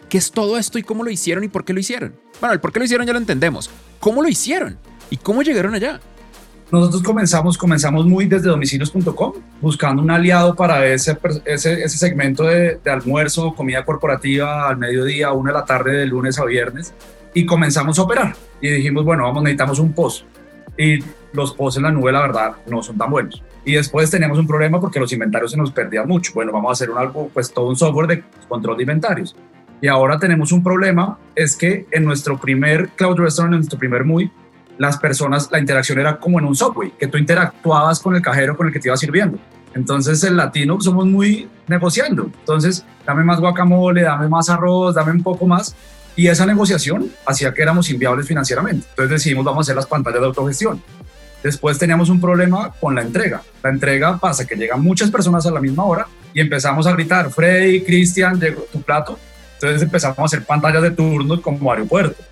¿Qué 0.08 0.18
es 0.18 0.30
todo 0.30 0.58
esto 0.58 0.78
y 0.78 0.82
cómo 0.82 1.04
lo 1.04 1.10
hicieron 1.10 1.44
y 1.44 1.48
por 1.48 1.64
qué 1.64 1.72
lo 1.72 1.80
hicieron? 1.80 2.14
Bueno, 2.40 2.54
el 2.54 2.60
por 2.60 2.72
qué 2.72 2.78
lo 2.78 2.84
hicieron 2.84 3.06
ya 3.06 3.12
lo 3.12 3.18
entendemos. 3.18 3.70
¿Cómo 4.00 4.22
lo 4.22 4.28
hicieron? 4.28 4.78
¿Y 5.10 5.16
cómo 5.16 5.42
llegaron 5.42 5.74
allá? 5.74 6.00
Nosotros 6.70 7.02
comenzamos, 7.02 7.58
comenzamos 7.58 8.06
muy 8.06 8.26
desde 8.26 8.48
domicilios.com, 8.48 9.32
buscando 9.60 10.02
un 10.02 10.10
aliado 10.10 10.56
para 10.56 10.86
ese, 10.86 11.18
ese, 11.44 11.88
segmento 11.88 12.44
de, 12.44 12.80
de, 12.82 12.90
almuerzo, 12.90 13.54
comida 13.54 13.84
corporativa 13.84 14.68
al 14.68 14.78
mediodía, 14.78 15.32
una 15.32 15.52
de 15.52 15.58
la 15.58 15.64
tarde, 15.64 15.92
de 15.92 16.06
lunes 16.06 16.38
a 16.38 16.44
viernes, 16.44 16.94
y 17.34 17.44
comenzamos 17.44 17.98
a 17.98 18.02
operar. 18.02 18.34
Y 18.60 18.70
dijimos, 18.70 19.04
bueno, 19.04 19.24
vamos, 19.24 19.42
necesitamos 19.42 19.78
un 19.78 19.92
post. 19.92 20.24
Y 20.78 20.98
los 21.32 21.52
posts 21.52 21.78
en 21.78 21.82
la 21.82 21.90
nube, 21.90 22.12
la 22.12 22.20
verdad, 22.20 22.52
no 22.66 22.82
son 22.82 22.96
tan 22.96 23.10
buenos. 23.10 23.42
Y 23.64 23.74
después 23.74 24.10
teníamos 24.10 24.38
un 24.38 24.46
problema 24.46 24.80
porque 24.80 25.00
los 25.00 25.12
inventarios 25.12 25.50
se 25.50 25.56
nos 25.56 25.70
perdían 25.70 26.08
mucho. 26.08 26.32
Bueno, 26.34 26.52
vamos 26.52 26.70
a 26.70 26.72
hacer 26.72 26.90
un 26.90 26.98
algo, 26.98 27.28
pues 27.32 27.52
todo 27.52 27.68
un 27.68 27.76
software 27.76 28.06
de 28.06 28.24
control 28.48 28.76
de 28.76 28.82
inventarios. 28.84 29.36
Y 29.80 29.88
ahora 29.88 30.18
tenemos 30.18 30.52
un 30.52 30.62
problema, 30.62 31.18
es 31.34 31.56
que 31.56 31.86
en 31.90 32.04
nuestro 32.04 32.38
primer 32.38 32.88
Cloud 32.90 33.18
Restaurant, 33.18 33.54
en 33.54 33.58
nuestro 33.60 33.78
primer 33.78 34.04
MUI, 34.04 34.30
las 34.78 34.98
personas, 34.98 35.50
la 35.52 35.58
interacción 35.58 35.98
era 35.98 36.18
como 36.18 36.38
en 36.38 36.46
un 36.46 36.54
subway, 36.54 36.92
que 36.98 37.06
tú 37.06 37.18
interactuabas 37.18 38.00
con 38.00 38.14
el 38.14 38.22
cajero 38.22 38.56
con 38.56 38.66
el 38.66 38.72
que 38.72 38.80
te 38.80 38.88
iba 38.88 38.96
sirviendo. 38.96 39.38
Entonces 39.74 40.22
el 40.24 40.36
latino 40.36 40.80
somos 40.80 41.06
muy 41.06 41.48
negociando. 41.66 42.30
Entonces, 42.40 42.84
dame 43.04 43.24
más 43.24 43.40
guacamole, 43.40 44.02
dame 44.02 44.28
más 44.28 44.48
arroz, 44.48 44.94
dame 44.94 45.12
un 45.12 45.22
poco 45.22 45.46
más. 45.46 45.74
Y 46.16 46.28
esa 46.28 46.46
negociación 46.46 47.10
hacía 47.26 47.52
que 47.52 47.62
éramos 47.62 47.90
inviables 47.90 48.26
financieramente. 48.26 48.86
Entonces 48.90 49.10
decidimos, 49.10 49.44
vamos 49.44 49.60
a 49.60 49.62
hacer 49.62 49.76
las 49.76 49.86
pantallas 49.86 50.20
de 50.20 50.26
autogestión. 50.26 50.82
Después 51.42 51.78
teníamos 51.78 52.08
un 52.08 52.20
problema 52.20 52.72
con 52.80 52.94
la 52.94 53.02
entrega. 53.02 53.42
La 53.62 53.70
entrega 53.70 54.16
pasa 54.16 54.46
que 54.46 54.54
llegan 54.54 54.80
muchas 54.82 55.10
personas 55.10 55.44
a 55.44 55.50
la 55.50 55.60
misma 55.60 55.84
hora 55.84 56.06
y 56.32 56.40
empezamos 56.40 56.86
a 56.86 56.92
gritar, 56.92 57.30
Freddy, 57.30 57.82
Cristian, 57.82 58.40
llegó 58.40 58.62
tu 58.72 58.80
plato. 58.80 59.18
Entonces 59.54 59.82
empezamos 59.82 60.18
a 60.18 60.24
hacer 60.24 60.44
pantallas 60.44 60.82
de 60.82 60.92
turnos 60.92 61.40
como 61.40 61.70
aeropuerto. 61.70 62.22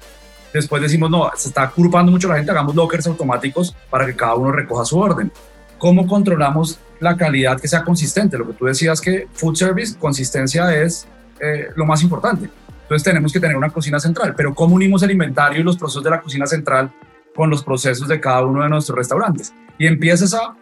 Después 0.52 0.82
decimos, 0.82 1.10
no, 1.10 1.30
se 1.34 1.48
está 1.48 1.68
curvando 1.70 2.12
mucho 2.12 2.28
la 2.28 2.36
gente, 2.36 2.50
hagamos 2.50 2.74
lockers 2.74 3.06
automáticos 3.06 3.74
para 3.90 4.06
que 4.06 4.14
cada 4.14 4.34
uno 4.34 4.52
recoja 4.52 4.84
su 4.84 4.98
orden. 4.98 5.32
¿Cómo 5.78 6.06
controlamos 6.06 6.78
la 7.00 7.16
calidad 7.16 7.60
que 7.60 7.68
sea 7.68 7.82
consistente? 7.82 8.38
Lo 8.38 8.46
que 8.46 8.52
tú 8.54 8.66
decías 8.66 9.00
que 9.00 9.28
food 9.32 9.56
service, 9.56 9.96
consistencia 9.98 10.74
es 10.74 11.06
eh, 11.40 11.68
lo 11.74 11.84
más 11.84 12.02
importante. 12.02 12.48
Entonces 12.82 13.04
tenemos 13.04 13.32
que 13.32 13.40
tener 13.40 13.56
una 13.56 13.70
cocina 13.70 13.98
central, 13.98 14.34
pero 14.36 14.54
¿cómo 14.54 14.74
unimos 14.74 15.02
el 15.02 15.10
inventario 15.10 15.60
y 15.60 15.62
los 15.62 15.76
procesos 15.76 16.04
de 16.04 16.10
la 16.10 16.20
cocina 16.20 16.46
central 16.46 16.92
con 17.34 17.48
los 17.48 17.62
procesos 17.62 18.08
de 18.08 18.20
cada 18.20 18.44
uno 18.44 18.62
de 18.62 18.68
nuestros 18.68 18.96
restaurantes? 18.96 19.54
Y 19.78 19.86
empiezas 19.86 20.34
a, 20.34 20.54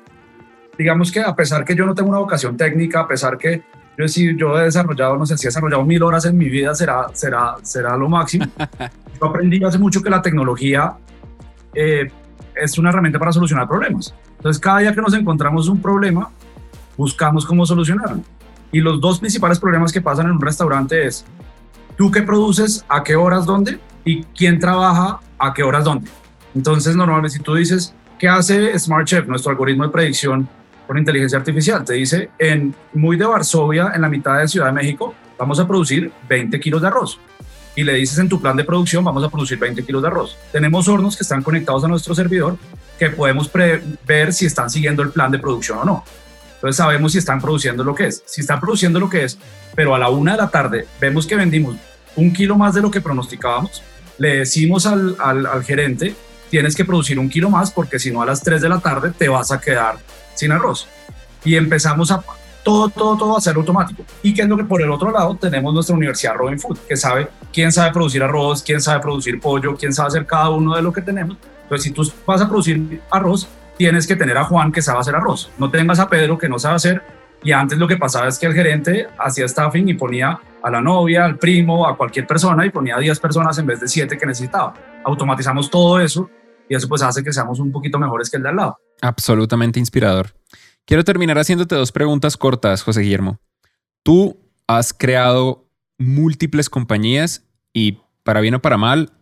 digamos 0.78 1.11
que 1.11 1.20
a 1.20 1.35
pesar 1.35 1.64
que 1.64 1.74
yo 1.74 1.87
no 1.87 1.94
tengo 1.94 2.11
una 2.11 2.18
vocación 2.18 2.56
técnica, 2.56 3.00
a 3.00 3.09
pesar 3.09 3.37
que 3.37 3.62
yo, 3.98 4.09
si 4.09 4.37
yo 4.37 4.59
he 4.59 4.64
desarrollado, 4.64 5.16
no 5.16 5.26
sé 5.26 5.37
si 5.37 5.46
he 5.46 5.48
desarrollado 5.48 5.85
mil 5.85 6.02
horas 6.02 6.24
en 6.24 6.38
mi 6.38 6.48
vida, 6.48 6.74
será, 6.74 7.09
será, 7.12 7.56
será 7.62 7.96
lo 7.96 8.09
máximo. 8.09 8.46
Yo 9.20 9.26
aprendí 9.26 9.62
hace 9.62 9.78
mucho 9.78 10.00
que 10.00 10.09
la 10.09 10.22
tecnología 10.22 10.94
eh, 11.74 12.11
es 12.54 12.78
una 12.78 12.88
herramienta 12.88 13.18
para 13.18 13.33
solucionar 13.33 13.68
problemas. 13.68 14.14
Entonces, 14.38 14.59
cada 14.59 14.78
día 14.78 14.94
que 14.94 15.02
nos 15.02 15.12
encontramos 15.12 15.68
un 15.68 15.83
problema, 15.83 16.30
buscamos 16.96 17.44
cómo 17.44 17.66
solucionarlo. 17.66 18.22
Y 18.72 18.80
los 18.80 19.00
dos 19.00 19.18
principales 19.18 19.59
problemas 19.59 19.92
que 19.92 20.00
pasan 20.00 20.26
en 20.26 20.33
un 20.33 20.40
restaurante 20.40 21.06
es, 21.06 21.26
¿tú 22.00 22.10
qué 22.10 22.22
produces? 22.22 22.82
¿A 22.88 23.04
qué 23.04 23.14
horas? 23.14 23.44
¿Dónde? 23.44 23.78
¿Y 24.06 24.22
quién 24.22 24.58
trabaja? 24.58 25.20
¿A 25.38 25.52
qué 25.52 25.62
horas? 25.62 25.84
¿Dónde? 25.84 26.10
Entonces, 26.54 26.96
normalmente 26.96 27.36
si 27.36 27.42
tú 27.42 27.54
dices, 27.54 27.94
¿qué 28.18 28.26
hace 28.26 28.78
Smart 28.78 29.06
Chef, 29.06 29.26
nuestro 29.26 29.50
algoritmo 29.50 29.84
de 29.84 29.90
predicción 29.90 30.48
con 30.86 30.96
inteligencia 30.96 31.36
artificial? 31.36 31.84
Te 31.84 31.92
dice, 31.92 32.30
en 32.38 32.74
muy 32.94 33.18
de 33.18 33.26
Varsovia, 33.26 33.92
en 33.94 34.00
la 34.00 34.08
mitad 34.08 34.38
de 34.38 34.48
Ciudad 34.48 34.68
de 34.68 34.72
México, 34.72 35.14
vamos 35.38 35.60
a 35.60 35.66
producir 35.68 36.10
20 36.26 36.58
kilos 36.58 36.80
de 36.80 36.88
arroz 36.88 37.20
y 37.76 37.84
le 37.84 37.92
dices 37.92 38.18
en 38.18 38.30
tu 38.30 38.40
plan 38.40 38.56
de 38.56 38.64
producción 38.64 39.04
vamos 39.04 39.22
a 39.22 39.28
producir 39.28 39.58
20 39.58 39.84
kilos 39.84 40.00
de 40.00 40.08
arroz. 40.08 40.38
Tenemos 40.52 40.88
hornos 40.88 41.18
que 41.18 41.22
están 41.22 41.42
conectados 41.42 41.84
a 41.84 41.88
nuestro 41.88 42.14
servidor 42.14 42.56
que 42.98 43.10
podemos 43.10 43.50
ver 44.06 44.32
si 44.32 44.46
están 44.46 44.70
siguiendo 44.70 45.02
el 45.02 45.10
plan 45.10 45.30
de 45.30 45.38
producción 45.38 45.80
o 45.80 45.84
no. 45.84 46.04
Entonces 46.54 46.76
sabemos 46.76 47.12
si 47.12 47.18
están 47.18 47.42
produciendo 47.42 47.84
lo 47.84 47.94
que 47.94 48.06
es. 48.06 48.22
Si 48.24 48.40
están 48.40 48.58
produciendo 48.58 48.98
lo 48.98 49.10
que 49.10 49.24
es, 49.24 49.38
pero 49.74 49.94
a 49.94 49.98
la 49.98 50.08
una 50.08 50.32
de 50.32 50.38
la 50.38 50.48
tarde 50.48 50.86
vemos 50.98 51.26
que 51.26 51.36
vendimos 51.36 51.76
un 52.20 52.33
kilo 52.33 52.56
más 52.56 52.74
de 52.74 52.83
lo 52.83 52.90
que 52.90 53.00
pronosticábamos, 53.00 53.83
le 54.18 54.38
decimos 54.38 54.87
al, 54.87 55.16
al, 55.18 55.46
al 55.46 55.64
gerente, 55.64 56.14
tienes 56.50 56.76
que 56.76 56.85
producir 56.85 57.18
un 57.18 57.28
kilo 57.28 57.48
más 57.48 57.70
porque 57.70 57.98
si 57.98 58.11
no 58.11 58.22
a 58.22 58.26
las 58.26 58.42
3 58.42 58.61
de 58.61 58.68
la 58.68 58.80
tarde 58.80 59.12
te 59.16 59.28
vas 59.28 59.50
a 59.50 59.61
quedar 59.61 59.96
sin 60.35 60.52
arroz. 60.52 60.87
Y 61.44 61.56
empezamos 61.56 62.11
a 62.11 62.22
todo, 62.62 62.90
todo, 62.90 63.16
todo 63.16 63.37
a 63.37 63.40
ser 63.40 63.56
automático. 63.56 64.04
Y 64.22 64.35
que 64.35 64.42
es 64.42 64.48
lo 64.48 64.56
que 64.56 64.64
por 64.64 64.83
el 64.83 64.90
otro 64.90 65.11
lado 65.11 65.35
tenemos 65.35 65.72
nuestra 65.72 65.96
universidad 65.96 66.35
Robin 66.35 66.59
Food, 66.59 66.78
que 66.87 66.96
sabe 66.96 67.28
quién 67.52 67.72
sabe 67.72 67.92
producir 67.92 68.22
arroz, 68.22 68.62
quién 68.62 68.80
sabe 68.80 69.00
producir 69.00 69.40
pollo, 69.40 69.74
quién 69.76 69.92
sabe 69.92 70.09
hacer 70.09 70.26
cada 70.26 70.50
uno 70.50 70.76
de 70.76 70.83
lo 70.83 70.92
que 70.92 71.00
tenemos. 71.00 71.38
Entonces, 71.62 71.85
si 71.85 71.90
tú 71.92 72.02
vas 72.26 72.40
a 72.42 72.48
producir 72.48 73.00
arroz, 73.11 73.48
tienes 73.78 74.06
que 74.06 74.16
tener 74.16 74.37
a 74.37 74.44
Juan 74.44 74.72
que 74.72 74.83
sabe 74.83 74.98
hacer 74.98 75.14
arroz. 75.14 75.50
No 75.56 75.70
tengas 75.70 75.98
a 75.98 76.09
Pedro 76.09 76.37
que 76.37 76.48
no 76.48 76.59
sabe 76.59 76.74
hacer 76.74 77.02
Y 77.42 77.53
antes 77.53 77.79
lo 77.79 77.88
que 77.88 77.96
pasaba 77.96 78.29
es 78.29 78.38
que 78.38 78.46
el 78.46 78.55
gerente 78.55 79.07
hacía 79.18 79.48
staffing 79.48 79.88
y 79.88 79.94
ponía 79.94 80.38
a 80.62 80.70
la 80.70 80.81
novia, 80.81 81.24
al 81.24 81.38
primo, 81.38 81.87
a 81.87 81.96
cualquier 81.96 82.26
persona 82.26 82.66
y 82.66 82.70
ponía 82.70 82.98
10 82.98 83.18
personas 83.18 83.57
en 83.59 83.66
vez 83.66 83.81
de 83.81 83.88
7 83.88 84.18
que 84.18 84.26
necesitaba. 84.26 84.74
Automatizamos 85.05 85.70
todo 85.70 86.00
eso 86.00 86.31
y 86.68 86.74
eso 86.74 86.88
pues 86.88 87.03
hace 87.03 87.24
que 87.24 87.33
seamos 87.33 87.59
un 87.59 87.72
poquito 87.72 87.98
mejores 87.98 88.31
que 88.31 88.37
el 88.37 88.42
de 88.42 88.50
al 88.50 88.57
lado. 88.57 88.79
Absolutamente 89.00 89.79
inspirador. 89.79 90.35
Quiero 90.85 91.05
terminar 91.05 91.38
haciéndote 91.38 91.74
dos 91.74 91.92
preguntas 91.92 92.37
cortas, 92.37 92.83
José 92.83 93.00
Guillermo. 93.00 93.38
Tú 94.03 94.38
has 94.66 94.92
creado 94.92 95.66
múltiples 95.98 96.68
compañías 96.68 97.44
y 97.72 97.98
para 98.22 98.40
bien 98.40 98.55
o 98.55 98.62
para 98.62 98.76
mal, 98.76 99.12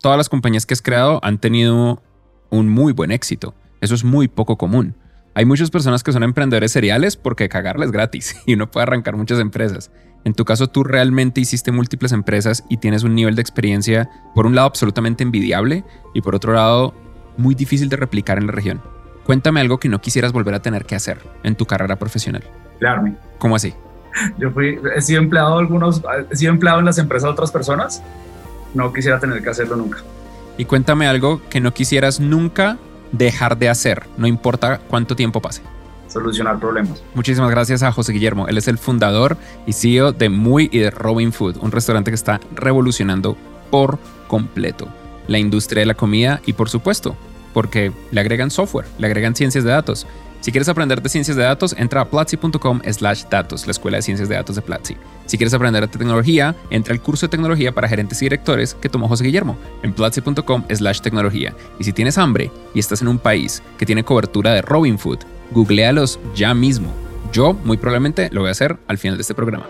todas 0.00 0.16
las 0.18 0.28
compañías 0.28 0.66
que 0.66 0.74
has 0.74 0.82
creado 0.82 1.20
han 1.22 1.38
tenido 1.38 2.02
un 2.50 2.68
muy 2.68 2.92
buen 2.92 3.10
éxito. 3.10 3.54
Eso 3.80 3.94
es 3.94 4.04
muy 4.04 4.28
poco 4.28 4.56
común. 4.56 4.96
Hay 5.38 5.44
muchas 5.44 5.70
personas 5.70 6.02
que 6.02 6.10
son 6.10 6.24
emprendedores 6.24 6.72
seriales 6.72 7.14
porque 7.14 7.48
cagarles 7.48 7.92
gratis 7.92 8.34
y 8.46 8.54
uno 8.54 8.68
puede 8.68 8.82
arrancar 8.82 9.16
muchas 9.16 9.38
empresas. 9.38 9.92
En 10.24 10.34
tu 10.34 10.44
caso, 10.44 10.66
tú 10.66 10.82
realmente 10.82 11.40
hiciste 11.40 11.70
múltiples 11.70 12.10
empresas 12.10 12.64
y 12.68 12.78
tienes 12.78 13.04
un 13.04 13.14
nivel 13.14 13.36
de 13.36 13.42
experiencia, 13.42 14.10
por 14.34 14.46
un 14.46 14.56
lado, 14.56 14.66
absolutamente 14.66 15.22
envidiable 15.22 15.84
y 16.12 16.22
por 16.22 16.34
otro 16.34 16.54
lado, 16.54 16.92
muy 17.36 17.54
difícil 17.54 17.88
de 17.88 17.94
replicar 17.94 18.38
en 18.38 18.48
la 18.48 18.52
región. 18.52 18.82
Cuéntame 19.26 19.60
algo 19.60 19.78
que 19.78 19.88
no 19.88 20.00
quisieras 20.00 20.32
volver 20.32 20.54
a 20.54 20.60
tener 20.60 20.86
que 20.86 20.96
hacer 20.96 21.20
en 21.44 21.54
tu 21.54 21.66
carrera 21.66 21.94
profesional. 22.00 22.42
Emplearme. 22.72 23.14
¿Cómo 23.38 23.54
así? 23.54 23.74
Yo 24.38 24.50
fui, 24.50 24.80
he 24.96 25.00
sido 25.02 25.22
empleado 25.22 25.56
algunos, 25.58 26.02
he 26.32 26.34
sido 26.34 26.50
empleado 26.50 26.80
en 26.80 26.86
las 26.86 26.98
empresas 26.98 27.28
de 27.28 27.32
otras 27.34 27.52
personas. 27.52 28.02
No 28.74 28.92
quisiera 28.92 29.20
tener 29.20 29.40
que 29.40 29.50
hacerlo 29.50 29.76
nunca. 29.76 29.98
Y 30.56 30.64
cuéntame 30.64 31.06
algo 31.06 31.40
que 31.48 31.60
no 31.60 31.72
quisieras 31.72 32.18
nunca 32.18 32.76
dejar 33.12 33.58
de 33.58 33.68
hacer, 33.68 34.04
no 34.16 34.26
importa 34.26 34.80
cuánto 34.88 35.16
tiempo 35.16 35.40
pase. 35.40 35.62
Solucionar 36.08 36.58
problemas. 36.58 37.02
Muchísimas 37.14 37.50
gracias 37.50 37.82
a 37.82 37.92
José 37.92 38.12
Guillermo. 38.12 38.48
Él 38.48 38.56
es 38.56 38.66
el 38.66 38.78
fundador 38.78 39.36
y 39.66 39.74
CEO 39.74 40.12
de 40.12 40.30
Muy 40.30 40.70
y 40.72 40.78
de 40.78 40.90
Robin 40.90 41.32
Food, 41.32 41.58
un 41.60 41.70
restaurante 41.70 42.10
que 42.10 42.14
está 42.14 42.40
revolucionando 42.54 43.36
por 43.70 43.98
completo 44.26 44.88
la 45.26 45.38
industria 45.38 45.80
de 45.80 45.86
la 45.86 45.94
comida 45.94 46.40
y 46.46 46.54
por 46.54 46.70
supuesto, 46.70 47.14
porque 47.52 47.92
le 48.10 48.20
agregan 48.20 48.50
software, 48.50 48.86
le 48.98 49.06
agregan 49.06 49.34
ciencias 49.34 49.64
de 49.64 49.70
datos. 49.70 50.06
Si 50.40 50.52
quieres 50.52 50.68
aprender 50.68 51.02
de 51.02 51.08
ciencias 51.08 51.36
de 51.36 51.42
datos, 51.42 51.74
entra 51.76 52.02
a 52.02 52.04
platzi.com 52.04 52.80
slash 52.90 53.24
datos, 53.24 53.66
la 53.66 53.72
escuela 53.72 53.98
de 53.98 54.02
ciencias 54.02 54.28
de 54.28 54.36
datos 54.36 54.56
de 54.56 54.62
Platzi. 54.62 54.96
Si 55.26 55.36
quieres 55.36 55.52
aprender 55.52 55.82
de 55.82 55.88
tecnología, 55.88 56.54
entra 56.70 56.94
al 56.94 57.02
curso 57.02 57.26
de 57.26 57.30
tecnología 57.30 57.72
para 57.72 57.88
gerentes 57.88 58.22
y 58.22 58.26
directores 58.26 58.74
que 58.74 58.88
tomó 58.88 59.08
José 59.08 59.24
Guillermo 59.24 59.58
en 59.82 59.92
platzi.com 59.92 60.64
slash 60.70 61.00
tecnología. 61.00 61.54
Y 61.78 61.84
si 61.84 61.92
tienes 61.92 62.18
hambre 62.18 62.50
y 62.72 62.78
estás 62.78 63.02
en 63.02 63.08
un 63.08 63.18
país 63.18 63.62
que 63.78 63.86
tiene 63.86 64.04
cobertura 64.04 64.52
de 64.52 64.62
Robin 64.62 64.98
Food, 64.98 65.18
googlealos 65.50 66.20
ya 66.34 66.54
mismo. 66.54 66.92
Yo 67.32 67.52
muy 67.52 67.76
probablemente 67.76 68.30
lo 68.32 68.42
voy 68.42 68.48
a 68.48 68.52
hacer 68.52 68.78
al 68.86 68.98
final 68.98 69.18
de 69.18 69.22
este 69.22 69.34
programa. 69.34 69.66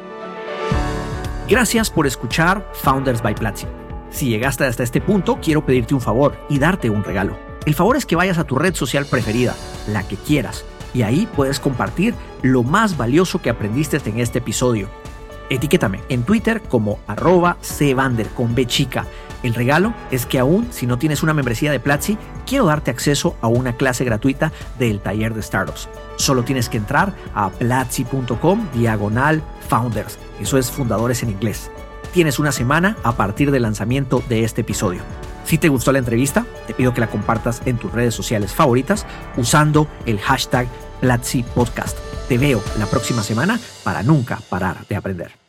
Gracias 1.48 1.90
por 1.90 2.06
escuchar 2.06 2.70
Founders 2.74 3.22
by 3.22 3.34
Platzi. 3.34 3.66
Si 4.10 4.28
llegaste 4.28 4.64
hasta 4.64 4.82
este 4.82 5.00
punto, 5.00 5.38
quiero 5.42 5.64
pedirte 5.64 5.94
un 5.94 6.00
favor 6.00 6.36
y 6.48 6.58
darte 6.58 6.90
un 6.90 7.02
regalo. 7.02 7.47
El 7.68 7.74
favor 7.74 7.98
es 7.98 8.06
que 8.06 8.16
vayas 8.16 8.38
a 8.38 8.44
tu 8.44 8.54
red 8.54 8.74
social 8.74 9.04
preferida, 9.04 9.54
la 9.88 10.08
que 10.08 10.16
quieras, 10.16 10.64
y 10.94 11.02
ahí 11.02 11.28
puedes 11.36 11.60
compartir 11.60 12.14
lo 12.40 12.62
más 12.62 12.96
valioso 12.96 13.42
que 13.42 13.50
aprendiste 13.50 14.00
en 14.06 14.20
este 14.20 14.38
episodio. 14.38 14.88
Etiquétame 15.50 16.00
en 16.08 16.22
Twitter 16.22 16.62
como 16.62 16.98
arroba 17.06 17.58
cbander 17.60 18.28
con 18.28 18.56
chica. 18.64 19.04
El 19.42 19.52
regalo 19.52 19.92
es 20.10 20.24
que 20.24 20.38
aún 20.38 20.68
si 20.70 20.86
no 20.86 20.96
tienes 20.96 21.22
una 21.22 21.34
membresía 21.34 21.70
de 21.70 21.78
Platzi, 21.78 22.16
quiero 22.46 22.64
darte 22.64 22.90
acceso 22.90 23.36
a 23.42 23.48
una 23.48 23.76
clase 23.76 24.02
gratuita 24.02 24.50
del 24.78 25.00
taller 25.00 25.34
de 25.34 25.42
startups. 25.42 25.90
Solo 26.16 26.44
tienes 26.44 26.70
que 26.70 26.78
entrar 26.78 27.12
a 27.34 27.50
platzi.com 27.50 28.66
diagonal 28.72 29.42
founders. 29.68 30.18
Eso 30.40 30.56
es 30.56 30.70
fundadores 30.70 31.22
en 31.22 31.28
inglés. 31.28 31.70
Tienes 32.14 32.38
una 32.38 32.50
semana 32.50 32.96
a 33.02 33.12
partir 33.12 33.50
del 33.50 33.64
lanzamiento 33.64 34.22
de 34.26 34.44
este 34.44 34.62
episodio. 34.62 35.02
Si 35.48 35.56
te 35.56 35.70
gustó 35.70 35.92
la 35.92 35.98
entrevista, 35.98 36.44
te 36.66 36.74
pido 36.74 36.92
que 36.92 37.00
la 37.00 37.06
compartas 37.06 37.62
en 37.64 37.78
tus 37.78 37.90
redes 37.90 38.14
sociales 38.14 38.52
favoritas 38.52 39.06
usando 39.38 39.88
el 40.04 40.18
hashtag 40.18 40.68
Platzi 41.00 41.42
Podcast. 41.42 41.96
Te 42.28 42.36
veo 42.36 42.62
la 42.78 42.84
próxima 42.84 43.22
semana 43.22 43.58
para 43.82 44.02
nunca 44.02 44.40
parar 44.50 44.86
de 44.86 44.96
aprender. 44.96 45.47